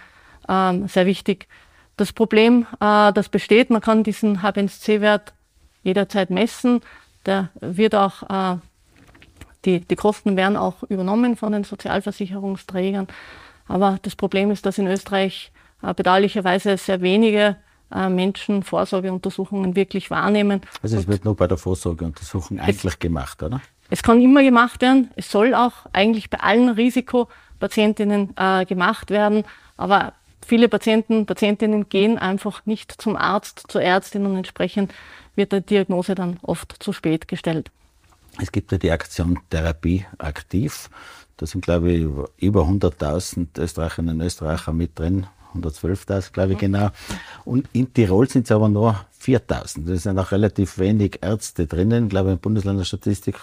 ähm, 0.48 0.88
sehr 0.88 1.06
wichtig. 1.06 1.48
Das 1.98 2.14
Problem, 2.14 2.68
äh, 2.80 3.12
das 3.14 3.30
besteht, 3.30 3.70
man 3.70 3.82
kann 3.82 4.04
diesen 4.04 4.42
H1C-Wert 4.42 5.34
jederzeit 5.84 6.30
messen. 6.30 6.82
Der 7.26 7.50
wird 7.60 7.96
auch, 7.96 8.24
äh, 8.30 8.58
die, 9.66 9.80
die 9.82 9.96
Kosten 9.96 10.38
werden 10.38 10.58
auch 10.58 10.84
übernommen 10.84 11.36
von 11.36 11.52
den 11.54 11.64
Sozialversicherungsträgern. 11.64 13.08
Aber 13.68 13.98
das 14.02 14.16
Problem 14.16 14.52
ist, 14.52 14.66
dass 14.66 14.78
in 14.78 14.88
Österreich 14.88 15.52
äh, 15.82 15.94
bedauerlicherweise 15.94 16.78
sehr 16.78 17.02
wenige 17.02 17.58
Menschen 17.90 18.64
Vorsorgeuntersuchungen 18.64 19.76
wirklich 19.76 20.12
wahrnehmen. 20.12 20.62
Also 20.82 20.98
es 20.98 21.08
wird 21.08 21.26
nur 21.26 21.36
bei 21.36 21.48
der 21.48 21.58
Vorsorgeuntersuchung 21.58 22.60
eigentlich 22.60 23.00
gemacht, 23.00 23.42
oder? 23.42 23.62
Es 23.90 24.04
kann 24.04 24.22
immer 24.22 24.44
gemacht 24.44 24.82
werden. 24.82 25.12
Es 25.16 25.32
soll 25.32 25.54
auch 25.54 25.74
eigentlich 25.94 26.30
bei 26.30 26.40
allen 26.40 26.70
Risikopatientinnen 26.70 28.34
äh, 28.36 28.66
gemacht 28.66 29.10
werden. 29.10 29.46
Aber 29.78 30.14
viele 30.46 30.68
Patienten, 30.68 31.26
Patientinnen 31.26 31.88
gehen 31.90 32.18
einfach 32.18 32.66
nicht 32.66 33.02
zum 33.02 33.16
Arzt, 33.16 33.64
zur 33.68 33.82
Ärztin 33.82 34.26
und 34.26 34.36
entsprechend 34.36 34.94
wird 35.36 35.54
die 35.54 35.62
Diagnose 35.62 36.16
dann 36.16 36.38
oft 36.42 36.76
zu 36.80 36.92
spät 36.92 37.28
gestellt. 37.28 37.72
Es 38.42 38.52
gibt 38.52 38.72
ja 38.72 38.78
die 38.78 38.92
Aktion 38.92 39.40
Therapie 39.50 40.06
aktiv. 40.18 40.90
Da 41.38 41.46
sind, 41.46 41.64
glaube 41.64 41.92
ich, 41.92 42.08
über 42.38 42.62
100.000 42.64 43.60
Österreicherinnen 43.60 44.20
und 44.20 44.26
Österreicher 44.26 44.74
mit 44.74 44.98
drin, 44.98 45.28
112.000, 45.56 46.32
glaube 46.32 46.54
ich, 46.54 46.60
genau. 46.60 46.90
Und 47.46 47.68
in 47.74 47.94
Tirol 47.94 48.30
sind 48.30 48.46
es 48.46 48.52
aber 48.52 48.70
nur 48.70 49.00
4.000. 49.22 49.86
Das 49.86 50.04
sind 50.04 50.20
auch 50.20 50.32
relativ 50.32 50.78
wenig 50.78 51.20
Ärzte 51.22 51.68
drinnen. 51.68 52.06
Ich 52.06 52.10
glaube, 52.10 52.32
in 52.32 52.40
Bundesländerstatistik 52.40 53.36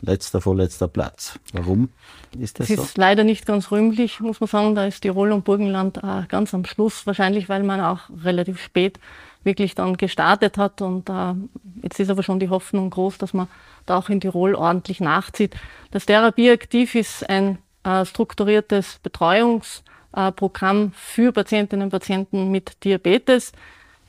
letzter, 0.00 0.40
vorletzter 0.40 0.88
Platz. 0.88 1.38
Warum 1.52 1.90
ist 2.38 2.58
das, 2.58 2.68
das 2.68 2.76
so? 2.76 2.82
ist 2.82 2.98
leider 2.98 3.24
nicht 3.24 3.46
ganz 3.46 3.70
rühmlich, 3.70 4.20
muss 4.20 4.40
man 4.40 4.48
sagen. 4.48 4.74
Da 4.74 4.86
ist 4.86 5.00
Tirol 5.00 5.32
und 5.32 5.44
Burgenland 5.44 5.98
äh, 5.98 6.26
ganz 6.28 6.54
am 6.54 6.64
Schluss. 6.64 7.06
Wahrscheinlich, 7.06 7.48
weil 7.48 7.62
man 7.62 7.80
auch 7.80 8.00
relativ 8.24 8.60
spät 8.60 8.98
wirklich 9.44 9.74
dann 9.74 9.96
gestartet 9.96 10.58
hat. 10.58 10.82
Und 10.82 11.08
äh, 11.08 11.34
jetzt 11.82 12.00
ist 12.00 12.10
aber 12.10 12.22
schon 12.22 12.40
die 12.40 12.48
Hoffnung 12.48 12.90
groß, 12.90 13.18
dass 13.18 13.34
man 13.34 13.48
da 13.86 13.98
auch 13.98 14.08
in 14.08 14.20
Tirol 14.20 14.54
ordentlich 14.54 15.00
nachzieht. 15.00 15.54
Das 15.90 16.06
Therapieaktiv 16.06 16.94
ist 16.94 17.28
ein 17.28 17.58
äh, 17.84 18.04
strukturiertes 18.04 19.00
Betreuungs- 19.04 19.82
äh, 20.14 20.32
Programm 20.32 20.92
für 20.94 21.32
Patientinnen 21.32 21.84
und 21.84 21.90
Patienten 21.90 22.50
mit 22.50 22.84
Diabetes. 22.84 23.52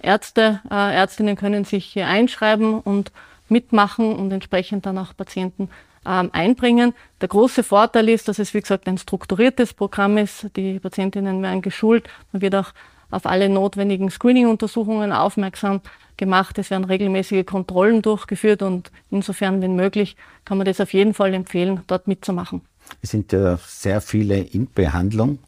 Ärzte, 0.02 0.62
äh, 0.70 0.96
Ärztinnen 0.96 1.36
können 1.36 1.66
sich 1.66 1.86
hier 1.86 2.08
einschreiben 2.08 2.80
und 2.80 3.12
mitmachen 3.50 4.16
und 4.16 4.32
entsprechend 4.32 4.86
dann 4.86 4.98
auch 4.98 5.16
Patienten 5.16 5.70
ähm, 6.06 6.30
einbringen. 6.34 6.94
Der 7.20 7.28
große 7.28 7.64
Vorteil 7.64 8.10
ist, 8.10 8.28
dass 8.28 8.40
es, 8.40 8.54
wie 8.54 8.62
gesagt, 8.62 8.88
ein 8.88 8.98
strukturiertes 8.98 9.74
Programm 9.74 10.18
ist. 10.18 10.48
Die 10.56 10.80
Patientinnen 10.80 11.44
werden 11.44 11.62
geschult. 11.62 12.10
Man 12.32 12.42
wird 12.42 12.56
auch 12.56 12.74
auf 13.12 13.26
alle 13.26 13.50
notwendigen 13.50 14.10
Screening-Untersuchungen 14.10 15.12
aufmerksam 15.12 15.82
gemacht. 16.18 16.58
Es 16.58 16.70
werden 16.72 16.86
regelmäßige 16.86 17.46
Kontrollen 17.46 18.02
durchgeführt 18.02 18.62
und 18.62 18.92
insofern, 19.10 19.62
wenn 19.62 19.76
möglich, 19.76 20.16
kann 20.46 20.58
man 20.58 20.66
das 20.66 20.80
auf 20.80 20.94
jeden 20.94 21.14
Fall 21.14 21.34
empfehlen, 21.34 21.82
dort 21.88 22.08
mitzumachen. 22.08 22.62
Es 23.02 23.12
sind 23.12 23.32
ja 23.32 23.58
sehr 23.58 24.02
viele 24.02 24.40
in 24.40 24.68
Behandlung, 24.72 25.40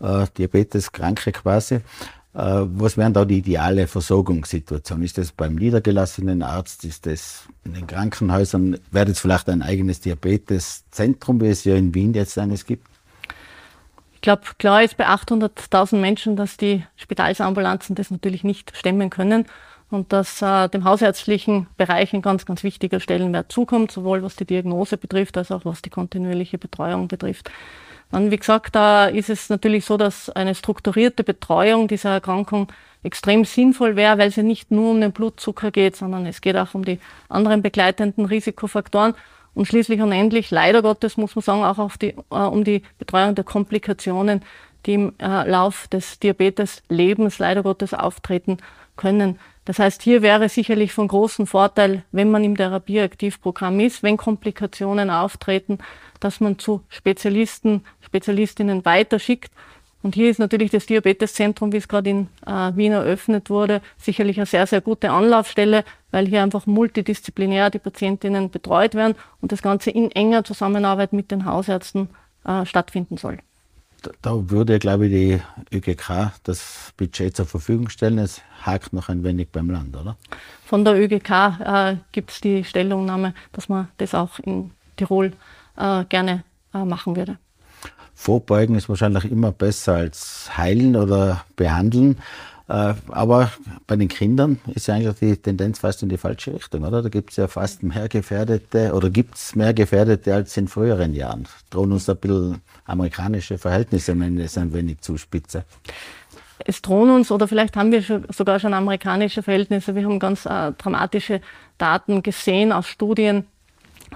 äh, 0.00 0.26
Diabeteskranke 0.36 1.32
quasi. 1.32 1.76
Äh, 1.76 1.80
was 2.34 2.96
wären 2.96 3.12
da 3.12 3.24
die 3.24 3.38
ideale 3.38 3.86
Versorgungssituation? 3.86 5.02
Ist 5.02 5.18
das 5.18 5.32
beim 5.32 5.56
niedergelassenen 5.56 6.42
Arzt? 6.42 6.84
Ist 6.84 7.06
das 7.06 7.48
in 7.64 7.74
den 7.74 7.86
Krankenhäusern? 7.86 8.78
Wäre 8.90 9.06
das 9.06 9.20
vielleicht 9.20 9.48
ein 9.48 9.62
eigenes 9.62 10.00
Diabeteszentrum, 10.00 11.40
wie 11.40 11.48
es 11.48 11.64
ja 11.64 11.74
in 11.74 11.94
Wien 11.94 12.14
jetzt 12.14 12.38
eines 12.38 12.64
gibt? 12.64 12.86
Ich 14.14 14.20
glaube, 14.20 14.42
klar 14.58 14.82
ist 14.82 14.96
bei 14.96 15.08
800.000 15.08 15.96
Menschen, 15.96 16.36
dass 16.36 16.56
die 16.56 16.84
Spitalsambulanzen 16.96 17.96
das 17.96 18.10
natürlich 18.10 18.44
nicht 18.44 18.76
stemmen 18.76 19.08
können 19.08 19.46
und 19.90 20.12
dass 20.12 20.40
äh, 20.42 20.68
dem 20.68 20.84
hausärztlichen 20.84 21.66
Bereich 21.76 22.12
ein 22.12 22.22
ganz, 22.22 22.46
ganz 22.46 22.62
wichtiger 22.62 23.00
Stellenwert 23.00 23.50
zukommt, 23.50 23.90
sowohl 23.90 24.22
was 24.22 24.36
die 24.36 24.44
Diagnose 24.44 24.98
betrifft, 24.98 25.36
als 25.36 25.50
auch 25.50 25.64
was 25.64 25.82
die 25.82 25.90
kontinuierliche 25.90 26.58
Betreuung 26.58 27.08
betrifft. 27.08 27.50
Und 28.10 28.30
wie 28.30 28.36
gesagt, 28.36 28.74
da 28.74 29.06
ist 29.06 29.30
es 29.30 29.48
natürlich 29.48 29.84
so, 29.84 29.96
dass 29.96 30.30
eine 30.30 30.54
strukturierte 30.54 31.22
Betreuung 31.22 31.86
dieser 31.86 32.10
Erkrankung 32.10 32.68
extrem 33.02 33.44
sinnvoll 33.44 33.96
wäre, 33.96 34.18
weil 34.18 34.28
es 34.28 34.36
ja 34.36 34.42
nicht 34.42 34.70
nur 34.70 34.90
um 34.90 35.00
den 35.00 35.12
Blutzucker 35.12 35.70
geht, 35.70 35.96
sondern 35.96 36.26
es 36.26 36.40
geht 36.40 36.56
auch 36.56 36.74
um 36.74 36.84
die 36.84 36.98
anderen 37.28 37.62
begleitenden 37.62 38.26
Risikofaktoren 38.26 39.14
und 39.54 39.66
schließlich 39.66 40.00
und 40.00 40.12
endlich, 40.12 40.50
leider 40.50 40.82
Gottes, 40.82 41.16
muss 41.16 41.34
man 41.34 41.42
sagen, 41.42 41.64
auch 41.64 41.96
die, 41.96 42.14
äh, 42.30 42.34
um 42.34 42.64
die 42.64 42.82
Betreuung 42.98 43.34
der 43.34 43.44
Komplikationen, 43.44 44.42
die 44.86 44.94
im 44.94 45.12
äh, 45.18 45.48
Lauf 45.48 45.88
des 45.88 46.18
Diabetes-Lebens 46.18 47.38
leider 47.38 47.62
Gottes 47.62 47.94
auftreten 47.94 48.58
können. 48.96 49.38
Das 49.64 49.78
heißt, 49.78 50.02
hier 50.02 50.22
wäre 50.22 50.48
sicherlich 50.48 50.92
von 50.92 51.08
großem 51.08 51.46
Vorteil, 51.46 52.04
wenn 52.12 52.30
man 52.30 52.44
im 52.44 52.56
Therapieaktivprogramm 52.56 53.78
ist, 53.80 54.02
wenn 54.02 54.16
Komplikationen 54.16 55.10
auftreten, 55.10 55.78
dass 56.18 56.40
man 56.40 56.58
zu 56.58 56.82
Spezialisten, 56.88 57.84
Spezialistinnen 58.00 58.84
weiterschickt. 58.84 59.52
Und 60.02 60.14
hier 60.14 60.30
ist 60.30 60.38
natürlich 60.38 60.70
das 60.70 60.86
Diabeteszentrum, 60.86 61.72
wie 61.72 61.76
es 61.76 61.88
gerade 61.88 62.08
in 62.08 62.28
äh, 62.46 62.74
Wien 62.74 62.92
eröffnet 62.92 63.50
wurde, 63.50 63.82
sicherlich 63.98 64.38
eine 64.38 64.46
sehr, 64.46 64.66
sehr 64.66 64.80
gute 64.80 65.10
Anlaufstelle, 65.10 65.84
weil 66.10 66.26
hier 66.26 66.42
einfach 66.42 66.66
multidisziplinär 66.66 67.68
die 67.68 67.78
Patientinnen 67.78 68.50
betreut 68.50 68.94
werden 68.94 69.14
und 69.42 69.52
das 69.52 69.60
Ganze 69.60 69.90
in 69.90 70.10
enger 70.10 70.42
Zusammenarbeit 70.42 71.12
mit 71.12 71.30
den 71.30 71.44
Hausärzten 71.44 72.08
äh, 72.46 72.64
stattfinden 72.64 73.18
soll 73.18 73.40
da 74.22 74.50
würde, 74.50 74.78
glaube 74.78 75.06
ich, 75.06 75.12
die 75.70 75.76
ÖGK 75.76 76.32
das 76.44 76.92
Budget 76.96 77.36
zur 77.36 77.46
Verfügung 77.46 77.88
stellen. 77.88 78.18
Es 78.18 78.42
hakt 78.62 78.92
noch 78.92 79.08
ein 79.08 79.24
wenig 79.24 79.48
beim 79.50 79.70
Land, 79.70 79.96
oder? 79.96 80.16
Von 80.64 80.84
der 80.84 80.94
ÖGK 80.94 81.30
äh, 81.30 81.96
gibt 82.12 82.30
es 82.30 82.40
die 82.40 82.64
Stellungnahme, 82.64 83.34
dass 83.52 83.68
man 83.68 83.88
das 83.98 84.14
auch 84.14 84.38
in 84.40 84.70
Tirol 84.96 85.32
äh, 85.76 86.04
gerne 86.04 86.44
äh, 86.74 86.84
machen 86.84 87.16
würde. 87.16 87.38
Vorbeugen 88.14 88.74
ist 88.74 88.88
wahrscheinlich 88.88 89.30
immer 89.30 89.50
besser 89.50 89.94
als 89.94 90.50
heilen 90.56 90.94
oder 90.94 91.44
behandeln. 91.56 92.18
Äh, 92.70 92.94
aber 93.08 93.50
bei 93.88 93.96
den 93.96 94.06
Kindern 94.06 94.60
ist 94.72 94.86
ja 94.86 94.94
eigentlich 94.94 95.18
die 95.18 95.36
Tendenz 95.36 95.80
fast 95.80 96.04
in 96.04 96.08
die 96.08 96.16
falsche 96.16 96.54
Richtung, 96.54 96.84
oder? 96.84 97.02
Da 97.02 97.08
gibt 97.08 97.30
es 97.30 97.36
ja 97.36 97.48
fast 97.48 97.82
mehr 97.82 98.08
Gefährdete 98.08 98.94
oder 98.94 99.10
gibt 99.10 99.34
es 99.34 99.56
mehr 99.56 99.74
Gefährdete 99.74 100.32
als 100.32 100.56
in 100.56 100.68
früheren 100.68 101.12
Jahren. 101.12 101.48
Drohen 101.70 101.90
uns 101.90 102.08
ein 102.08 102.16
bisschen 102.18 102.60
amerikanische 102.84 103.58
Verhältnisse, 103.58 104.18
wenn 104.20 104.38
ich 104.38 104.44
es 104.44 104.56
ein 104.56 104.72
wenig 104.72 105.00
zuspitze. 105.00 105.64
Es 106.60 106.80
drohen 106.80 107.10
uns, 107.10 107.32
oder 107.32 107.48
vielleicht 107.48 107.76
haben 107.76 107.90
wir 107.90 108.02
sogar 108.28 108.60
schon 108.60 108.72
amerikanische 108.72 109.42
Verhältnisse. 109.42 109.96
Wir 109.96 110.04
haben 110.04 110.20
ganz 110.20 110.46
äh, 110.46 110.70
dramatische 110.78 111.40
Daten 111.76 112.22
gesehen 112.22 112.70
aus 112.70 112.86
Studien, 112.86 113.46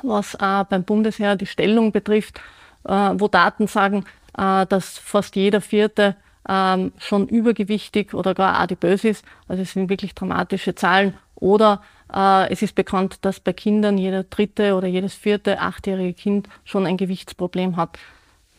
was 0.05 0.35
äh, 0.35 0.65
beim 0.69 0.85
Bundesheer 0.85 1.35
die 1.35 1.47
Stellung 1.47 1.91
betrifft, 1.91 2.41
äh, 2.85 2.93
wo 3.15 3.27
Daten 3.27 3.67
sagen, 3.67 4.05
äh, 4.39 4.65
dass 4.67 4.97
fast 4.99 5.35
jeder 5.35 5.61
Vierte 5.61 6.15
ähm, 6.49 6.93
schon 6.99 7.29
übergewichtig 7.29 8.15
oder 8.15 8.35
gar 8.35 8.59
adipös 8.59 9.05
ist. 9.05 9.25
Also 9.49 9.63
es 9.63 9.73
sind 9.73 9.89
wirklich 9.89 10.15
dramatische 10.15 10.75
Zahlen. 10.75 11.15
Oder 11.35 11.83
äh, 12.13 12.51
es 12.53 12.63
ist 12.63 12.75
bekannt, 12.75 13.19
dass 13.23 13.41
bei 13.41 13.53
Kindern 13.53 13.99
jeder 13.99 14.25
dritte 14.25 14.75
oder 14.75 14.87
jedes 14.87 15.15
vierte 15.15 15.61
achtjährige 15.61 16.15
Kind 16.15 16.49
schon 16.65 16.87
ein 16.87 16.97
Gewichtsproblem 16.97 17.77
hat. 17.77 17.99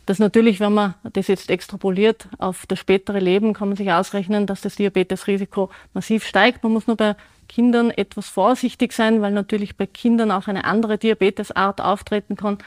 Das 0.06 0.20
natürlich, 0.20 0.60
wenn 0.60 0.72
man 0.72 0.94
das 1.12 1.26
jetzt 1.26 1.50
extrapoliert 1.50 2.28
auf 2.38 2.64
das 2.66 2.78
spätere 2.78 3.18
Leben, 3.18 3.54
kann 3.54 3.68
man 3.68 3.76
sich 3.76 3.90
ausrechnen, 3.90 4.46
dass 4.46 4.60
das 4.60 4.76
Diabetesrisiko 4.76 5.68
massiv 5.94 6.24
steigt. 6.24 6.62
Man 6.62 6.72
muss 6.72 6.86
nur 6.86 6.96
bei 6.96 7.16
Kindern 7.48 7.90
etwas 7.90 8.28
vorsichtig 8.28 8.92
sein, 8.92 9.20
weil 9.20 9.32
natürlich 9.32 9.76
bei 9.76 9.86
Kindern 9.86 10.30
auch 10.30 10.46
eine 10.46 10.64
andere 10.64 10.96
Diabetesart 10.96 11.80
auftreten 11.80 12.36
kann, 12.36 12.58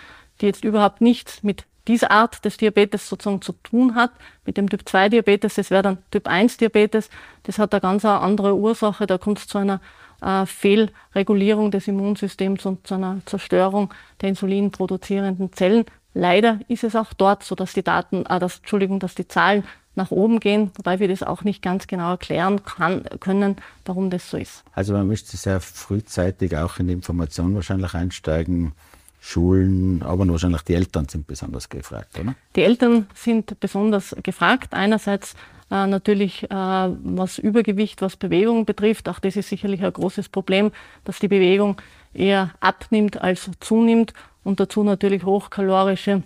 die 0.42 0.48
jetzt 0.48 0.66
überhaupt 0.66 1.00
nichts 1.00 1.42
mit 1.42 1.64
diese 1.90 2.12
Art 2.12 2.46
des 2.46 2.58
Diabetes 2.58 3.10
sozusagen 3.10 3.42
zu 3.42 3.52
tun 3.52 3.96
hat. 3.96 4.12
Mit 4.46 4.58
dem 4.58 4.70
Typ 4.70 4.88
2 4.88 5.10
Diabetes, 5.10 5.56
das 5.56 5.72
wäre 5.72 5.82
dann 5.82 5.98
Typ 6.12 6.28
1 6.28 6.58
Diabetes. 6.58 7.10
Das 7.44 7.58
hat 7.58 7.74
eine 7.74 7.82
ganz 7.82 8.06
andere 8.06 8.56
Ursache. 8.56 9.08
Da 9.08 9.18
kommt 9.18 9.40
es 9.40 9.48
zu 9.48 9.58
einer 9.58 9.82
äh, 10.22 10.46
Fehlregulierung 10.46 11.72
des 11.72 11.88
Immunsystems 11.88 12.66
und 12.66 12.86
zu 12.86 12.94
einer 12.94 13.22
Zerstörung 13.26 13.92
der 14.22 14.30
insulinproduzierenden 14.30 15.52
Zellen. 15.52 15.86
Leider 16.14 16.60
ist 16.68 16.84
es 16.84 16.96
auch 16.96 17.12
dort 17.14 17.44
so, 17.44 17.56
dass 17.56 17.74
die 17.74 17.84
Daten, 17.84 18.26
äh, 18.28 18.40
dass, 18.40 18.60
Entschuldigung, 18.60 19.00
dass 19.00 19.16
die 19.16 19.28
Zahlen 19.28 19.64
nach 19.96 20.12
oben 20.12 20.40
gehen, 20.40 20.72
wobei 20.76 21.00
wir 21.00 21.08
das 21.08 21.24
auch 21.24 21.44
nicht 21.44 21.62
ganz 21.62 21.88
genau 21.88 22.12
erklären 22.12 22.64
kann, 22.64 23.04
können, 23.20 23.58
warum 23.86 24.12
das 24.12 24.30
so 24.30 24.38
ist. 24.38 24.64
Also 24.74 24.94
man 24.94 25.08
müsste 25.08 25.36
sehr 25.36 25.60
frühzeitig 25.60 26.56
auch 26.56 26.78
in 26.78 26.88
die 26.88 26.94
Information 26.94 27.56
wahrscheinlich 27.56 27.96
einsteigen, 27.96 28.74
Schulen, 29.20 30.02
aber 30.04 30.28
wahrscheinlich 30.28 30.62
die 30.62 30.76
Eltern 30.76 31.08
sind 31.10 31.28
besonders 31.28 31.68
gefragt, 31.68 32.18
oder? 32.20 32.36
Die 32.56 32.62
Eltern 32.62 33.08
sind 33.14 33.60
besonders 33.60 34.16
gefragt. 34.24 34.74
Einerseits 34.74 35.36
äh, 35.72 35.86
natürlich, 35.88 36.44
äh, 36.44 36.48
was 36.50 37.38
Übergewicht, 37.38 38.02
was 38.02 38.16
Bewegung 38.16 38.66
betrifft. 38.66 39.10
Auch 39.10 39.20
das 39.20 39.36
ist 39.36 39.50
sicherlich 39.50 39.84
ein 39.84 39.94
großes 39.94 40.30
Problem, 40.30 40.72
dass 41.04 41.20
die 41.20 41.28
Bewegung 41.28 41.82
eher 42.14 42.52
abnimmt 42.60 43.22
als 43.22 43.50
zunimmt 43.60 44.14
und 44.44 44.60
dazu 44.60 44.84
natürlich 44.84 45.24
hochkalorische 45.24 46.24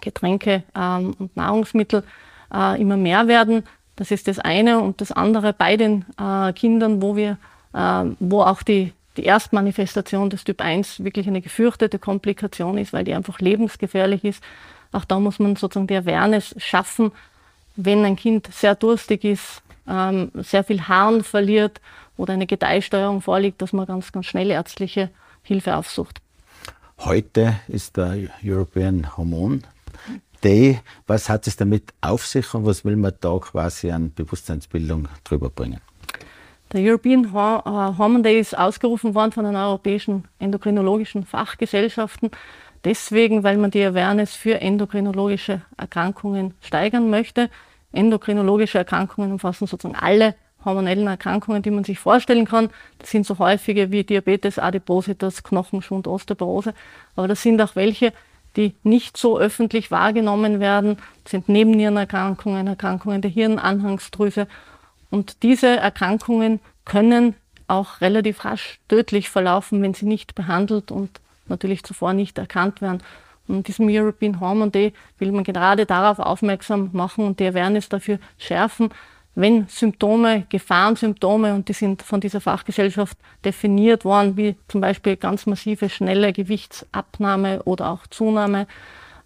Getränke 0.00 0.62
ähm, 0.76 1.14
und 1.18 1.36
Nahrungsmittel 1.36 2.04
äh, 2.52 2.80
immer 2.80 2.96
mehr 2.96 3.28
werden. 3.28 3.64
Das 3.96 4.10
ist 4.10 4.28
das 4.28 4.38
eine. 4.38 4.80
Und 4.80 5.00
das 5.00 5.10
andere 5.10 5.52
bei 5.52 5.76
den 5.76 6.04
äh, 6.20 6.52
Kindern, 6.52 7.02
wo 7.02 7.16
wir, 7.16 7.38
äh, 7.72 8.04
wo 8.20 8.42
auch 8.42 8.62
die 8.62 8.92
die 9.16 9.24
Erstmanifestation 9.24 10.30
des 10.30 10.44
Typ 10.44 10.60
1 10.60 11.02
wirklich 11.04 11.26
eine 11.26 11.40
gefürchtete 11.40 11.98
Komplikation 11.98 12.78
ist, 12.78 12.92
weil 12.92 13.04
die 13.04 13.14
einfach 13.14 13.38
lebensgefährlich 13.40 14.24
ist. 14.24 14.42
Auch 14.92 15.04
da 15.04 15.18
muss 15.18 15.38
man 15.38 15.56
sozusagen 15.56 15.86
die 15.86 15.96
Awareness 15.96 16.54
schaffen, 16.58 17.12
wenn 17.76 18.04
ein 18.04 18.16
Kind 18.16 18.48
sehr 18.52 18.74
durstig 18.74 19.24
ist, 19.24 19.62
ähm, 19.88 20.30
sehr 20.34 20.64
viel 20.64 20.82
Harn 20.82 21.22
verliert 21.22 21.80
oder 22.16 22.32
eine 22.32 22.46
Gedeihsteuerung 22.46 23.20
vorliegt, 23.20 23.60
dass 23.62 23.72
man 23.72 23.86
ganz, 23.86 24.12
ganz 24.12 24.26
schnell 24.26 24.50
ärztliche 24.50 25.10
Hilfe 25.42 25.76
aufsucht. 25.76 26.20
Heute 26.98 27.56
ist 27.68 27.96
der 27.96 28.16
European 28.42 29.16
Hormon 29.16 29.64
Day. 30.42 30.80
Was 31.06 31.28
hat 31.28 31.46
es 31.46 31.56
damit 31.56 31.92
auf 32.00 32.26
sich 32.26 32.54
und 32.54 32.64
was 32.64 32.84
will 32.84 32.96
man 32.96 33.12
da 33.20 33.38
quasi 33.38 33.90
an 33.90 34.12
Bewusstseinsbildung 34.14 35.08
drüber 35.24 35.50
bringen? 35.50 35.80
Der 36.72 36.80
European 36.80 37.24
äh, 37.24 37.28
Hormone 37.98 38.22
Day 38.22 38.40
ist 38.40 38.58
ausgerufen 38.58 39.14
worden 39.14 39.32
von 39.32 39.44
den 39.44 39.54
europäischen 39.54 40.24
endokrinologischen 40.38 41.24
Fachgesellschaften. 41.24 42.30
Deswegen, 42.84 43.44
weil 43.44 43.56
man 43.56 43.70
die 43.70 43.84
Awareness 43.84 44.34
für 44.34 44.60
endokrinologische 44.60 45.62
Erkrankungen 45.76 46.54
steigern 46.60 47.08
möchte. 47.08 47.50
Endokrinologische 47.92 48.78
Erkrankungen 48.78 49.32
umfassen 49.32 49.66
sozusagen 49.66 49.98
alle 49.98 50.34
hormonellen 50.64 51.06
Erkrankungen, 51.06 51.62
die 51.62 51.70
man 51.70 51.84
sich 51.84 51.98
vorstellen 51.98 52.46
kann. 52.46 52.70
Das 52.98 53.10
sind 53.10 53.24
so 53.24 53.38
häufige 53.38 53.92
wie 53.92 54.02
Diabetes, 54.02 54.58
Adipositas, 54.58 55.44
Knochenschwund, 55.44 56.08
Osteoporose. 56.08 56.74
Aber 57.14 57.28
das 57.28 57.42
sind 57.42 57.62
auch 57.62 57.76
welche, 57.76 58.12
die 58.56 58.74
nicht 58.82 59.16
so 59.16 59.38
öffentlich 59.38 59.90
wahrgenommen 59.90 60.58
werden. 60.58 60.98
Das 61.22 61.30
sind 61.30 61.48
Nebennierenerkrankungen, 61.48 62.66
Erkrankungen 62.66 63.22
der 63.22 63.30
Hirnanhangsdrüse 63.30 64.48
und 65.16 65.42
diese 65.42 65.68
Erkrankungen 65.68 66.60
können 66.84 67.36
auch 67.68 68.02
relativ 68.02 68.44
rasch 68.44 68.80
tödlich 68.86 69.30
verlaufen, 69.30 69.80
wenn 69.80 69.94
sie 69.94 70.04
nicht 70.04 70.34
behandelt 70.34 70.90
und 70.90 71.20
natürlich 71.48 71.82
zuvor 71.84 72.12
nicht 72.12 72.36
erkannt 72.36 72.82
werden. 72.82 73.02
Und 73.48 73.66
diesem 73.66 73.88
European 73.88 74.40
Hormone 74.40 74.70
Day 74.70 74.92
will 75.18 75.32
man 75.32 75.42
gerade 75.42 75.86
darauf 75.86 76.18
aufmerksam 76.18 76.90
machen 76.92 77.24
und 77.24 77.40
die 77.40 77.46
Awareness 77.46 77.88
dafür 77.88 78.18
schärfen, 78.36 78.90
wenn 79.34 79.66
Symptome, 79.68 80.44
Gefahrensymptome, 80.50 81.54
und 81.54 81.70
die 81.70 81.72
sind 81.72 82.02
von 82.02 82.20
dieser 82.20 82.42
Fachgesellschaft 82.42 83.16
definiert 83.42 84.04
worden, 84.04 84.36
wie 84.36 84.56
zum 84.68 84.82
Beispiel 84.82 85.16
ganz 85.16 85.46
massive, 85.46 85.88
schnelle 85.88 86.34
Gewichtsabnahme 86.34 87.62
oder 87.62 87.90
auch 87.90 88.06
Zunahme, 88.08 88.66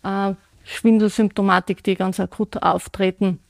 äh, 0.04 0.34
Schwindelsymptomatik, 0.62 1.82
die 1.82 1.96
ganz 1.96 2.20
akut 2.20 2.62
auftreten, 2.62 3.40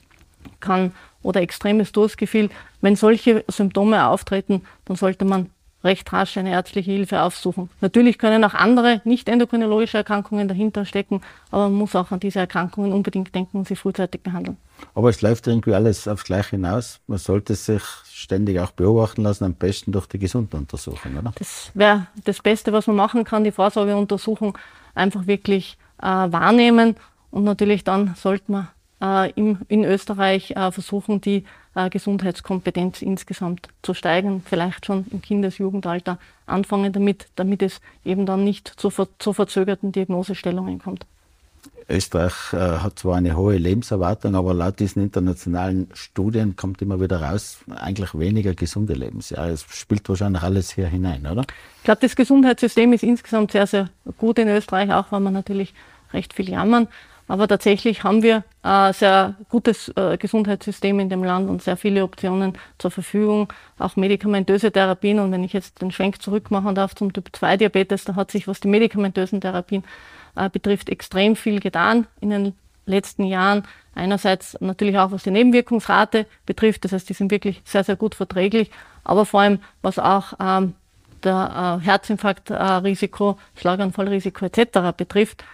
kann 0.60 0.92
oder 1.22 1.40
extremes 1.40 1.92
Durstgefühl. 1.92 2.50
Wenn 2.80 2.96
solche 2.96 3.44
Symptome 3.48 4.06
auftreten, 4.06 4.62
dann 4.84 4.96
sollte 4.96 5.24
man 5.24 5.50
recht 5.82 6.12
rasch 6.12 6.36
eine 6.36 6.50
ärztliche 6.50 6.90
Hilfe 6.90 7.22
aufsuchen. 7.22 7.70
Natürlich 7.80 8.18
können 8.18 8.44
auch 8.44 8.54
andere 8.54 9.00
nicht 9.04 9.28
endokrinologische 9.28 9.98
Erkrankungen 9.98 10.48
dahinter 10.48 10.84
stecken, 10.84 11.22
aber 11.50 11.64
man 11.64 11.74
muss 11.74 11.96
auch 11.96 12.10
an 12.10 12.20
diese 12.20 12.38
Erkrankungen 12.38 12.92
unbedingt 12.92 13.34
denken 13.34 13.58
und 13.58 13.68
sie 13.68 13.76
frühzeitig 13.76 14.22
behandeln. 14.22 14.56
Aber 14.94 15.08
es 15.08 15.22
läuft 15.22 15.46
irgendwie 15.46 15.74
alles 15.74 16.08
aufs 16.08 16.24
Gleiche 16.24 16.50
hinaus. 16.50 17.00
Man 17.06 17.18
sollte 17.18 17.54
sich 17.54 17.82
ständig 18.12 18.60
auch 18.60 18.72
beobachten 18.72 19.22
lassen, 19.22 19.44
am 19.44 19.54
besten 19.54 19.92
durch 19.92 20.06
die 20.06 20.18
Gesunduntersuchung, 20.18 21.16
oder? 21.16 21.32
Das 21.38 21.70
wäre 21.74 22.06
das 22.24 22.40
Beste, 22.40 22.72
was 22.72 22.86
man 22.86 22.96
machen 22.96 23.24
kann, 23.24 23.44
die 23.44 23.52
Vorsorgeuntersuchung 23.52 24.58
einfach 24.94 25.26
wirklich 25.26 25.78
äh, 26.02 26.06
wahrnehmen 26.06 26.96
und 27.30 27.44
natürlich 27.44 27.84
dann 27.84 28.14
sollte 28.16 28.52
man 28.52 28.68
im, 29.00 29.58
in 29.68 29.84
Österreich 29.84 30.52
äh, 30.52 30.70
versuchen, 30.72 31.20
die 31.20 31.44
äh, 31.74 31.88
Gesundheitskompetenz 31.88 33.02
insgesamt 33.02 33.68
zu 33.82 33.94
steigern, 33.94 34.42
vielleicht 34.44 34.86
schon 34.86 35.06
im 35.10 35.22
Kindesjugendalter 35.22 36.18
anfangen 36.46 36.92
damit, 36.92 37.26
damit 37.36 37.62
es 37.62 37.80
eben 38.04 38.26
dann 38.26 38.44
nicht 38.44 38.68
zu, 38.76 38.90
ver 38.90 39.08
zu 39.18 39.32
verzögerten 39.32 39.92
Diagnosestellungen 39.92 40.78
kommt. 40.78 41.06
Österreich 41.88 42.52
äh, 42.52 42.56
hat 42.56 42.98
zwar 42.98 43.16
eine 43.16 43.36
hohe 43.36 43.56
Lebenserwartung, 43.56 44.36
aber 44.36 44.54
laut 44.54 44.78
diesen 44.78 45.02
internationalen 45.02 45.88
Studien 45.92 46.54
kommt 46.54 46.80
immer 46.82 47.00
wieder 47.00 47.20
raus, 47.20 47.58
eigentlich 47.68 48.16
weniger 48.16 48.54
gesunde 48.54 48.94
Lebensjahre. 48.94 49.50
Es 49.50 49.66
spielt 49.70 50.08
wahrscheinlich 50.08 50.42
alles 50.42 50.72
hier 50.72 50.86
hinein, 50.86 51.26
oder? 51.26 51.42
Ich 51.78 51.84
glaube, 51.84 52.00
das 52.02 52.14
Gesundheitssystem 52.14 52.92
ist 52.92 53.02
insgesamt 53.02 53.52
sehr, 53.52 53.66
sehr 53.66 53.90
gut 54.18 54.38
in 54.38 54.48
Österreich, 54.48 54.92
auch 54.92 55.10
weil 55.10 55.20
wir 55.20 55.30
natürlich 55.32 55.74
recht 56.12 56.32
viel 56.32 56.48
jammern. 56.48 56.86
Aber 57.30 57.46
tatsächlich 57.46 58.02
haben 58.02 58.24
wir 58.24 58.42
ein 58.64 58.92
sehr 58.92 59.36
gutes 59.50 59.86
äh, 59.90 60.16
Gesundheitssystem 60.18 60.98
in 60.98 61.10
dem 61.10 61.22
Land 61.22 61.48
und 61.48 61.62
sehr 61.62 61.76
viele 61.76 62.02
Optionen 62.02 62.58
zur 62.76 62.90
Verfügung, 62.90 63.52
auch 63.78 63.94
medikamentöse 63.94 64.72
Therapien. 64.72 65.20
Und 65.20 65.30
wenn 65.30 65.44
ich 65.44 65.52
jetzt 65.52 65.80
den 65.80 65.92
Schwenk 65.92 66.20
zurückmachen 66.20 66.74
darf 66.74 66.96
zum 66.96 67.12
Typ-2-Diabetes, 67.12 68.02
da 68.02 68.16
hat 68.16 68.32
sich, 68.32 68.48
was 68.48 68.58
die 68.58 68.66
medikamentösen 68.66 69.40
Therapien 69.40 69.84
äh, 70.34 70.50
betrifft, 70.50 70.88
extrem 70.88 71.36
viel 71.36 71.60
getan 71.60 72.08
in 72.20 72.30
den 72.30 72.54
letzten 72.86 73.22
Jahren. 73.22 73.62
Einerseits 73.94 74.60
natürlich 74.60 74.98
auch, 74.98 75.12
was 75.12 75.22
die 75.22 75.30
Nebenwirkungsrate 75.30 76.26
betrifft, 76.46 76.84
das 76.84 76.90
heißt, 76.90 77.08
die 77.08 77.14
sind 77.14 77.30
wirklich 77.30 77.62
sehr, 77.64 77.84
sehr 77.84 77.94
gut 77.94 78.16
verträglich, 78.16 78.72
aber 79.04 79.24
vor 79.24 79.42
allem, 79.42 79.60
was 79.82 80.00
auch 80.00 80.32
ähm, 80.40 80.74
der 81.22 81.78
äh, 81.80 81.84
Herzinfarktrisiko, 81.84 83.38
Schlaganfallrisiko 83.54 84.46
etc. 84.46 84.96
betrifft, 84.96 85.44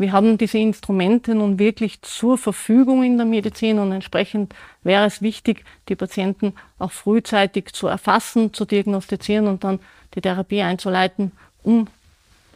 wir 0.00 0.12
haben 0.12 0.38
diese 0.38 0.56
Instrumente 0.56 1.34
nun 1.34 1.58
wirklich 1.58 2.00
zur 2.00 2.38
Verfügung 2.38 3.04
in 3.04 3.18
der 3.18 3.26
Medizin 3.26 3.78
und 3.78 3.92
entsprechend 3.92 4.54
wäre 4.82 5.04
es 5.04 5.20
wichtig, 5.20 5.64
die 5.90 5.94
Patienten 5.94 6.54
auch 6.78 6.90
frühzeitig 6.90 7.72
zu 7.74 7.86
erfassen, 7.86 8.54
zu 8.54 8.64
diagnostizieren 8.64 9.46
und 9.46 9.62
dann 9.62 9.78
die 10.14 10.22
Therapie 10.22 10.62
einzuleiten, 10.62 11.32
um 11.62 11.86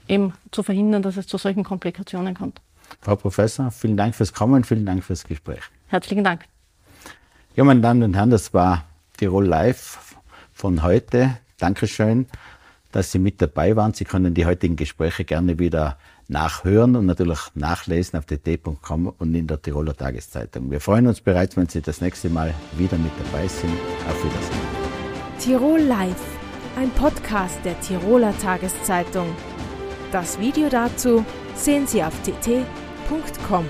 eben 0.08 0.32
zu 0.52 0.62
verhindern, 0.62 1.02
dass 1.02 1.18
es 1.18 1.26
zu 1.26 1.36
solchen 1.36 1.64
Komplikationen 1.64 2.34
kommt. 2.34 2.60
Frau 3.02 3.16
Professor, 3.16 3.70
vielen 3.70 3.98
Dank 3.98 4.14
fürs 4.14 4.32
Kommen, 4.32 4.64
vielen 4.64 4.86
Dank 4.86 5.04
fürs 5.04 5.24
Gespräch. 5.24 5.60
Herzlichen 5.88 6.24
Dank. 6.24 6.46
Ja, 7.56 7.64
meine 7.64 7.80
Damen 7.80 8.02
und 8.02 8.14
Herren, 8.14 8.30
das 8.30 8.54
war 8.54 8.84
Tirol 9.18 9.46
Live 9.46 10.16
von 10.54 10.82
heute. 10.82 11.36
Dankeschön, 11.58 12.26
dass 12.90 13.12
Sie 13.12 13.18
mit 13.18 13.42
dabei 13.42 13.76
waren. 13.76 13.92
Sie 13.92 14.04
können 14.04 14.32
die 14.32 14.46
heutigen 14.46 14.76
Gespräche 14.76 15.24
gerne 15.24 15.58
wieder 15.58 15.98
nachhören 16.34 16.96
und 16.96 17.06
natürlich 17.06 17.38
nachlesen 17.54 18.18
auf 18.18 18.26
dt.com 18.26 19.12
und 19.18 19.34
in 19.34 19.46
der 19.46 19.62
Tiroler 19.62 19.96
Tageszeitung. 19.96 20.70
Wir 20.70 20.80
freuen 20.80 21.06
uns 21.06 21.20
bereits, 21.20 21.56
wenn 21.56 21.68
Sie 21.68 21.80
das 21.80 22.00
nächste 22.00 22.28
Mal 22.28 22.52
wieder 22.76 22.98
mit 22.98 23.12
dabei 23.24 23.46
sind. 23.46 23.72
Auf 24.08 24.18
Wiedersehen. 24.24 24.84
Tirol 25.38 25.80
Live, 25.80 26.24
ein 26.76 26.90
Podcast 26.90 27.58
der 27.64 27.80
Tiroler 27.80 28.36
Tageszeitung. 28.38 29.28
Das 30.10 30.38
Video 30.38 30.68
dazu 30.68 31.24
sehen 31.54 31.86
Sie 31.86 32.02
auf 32.02 32.14
tt.com. 32.22 33.64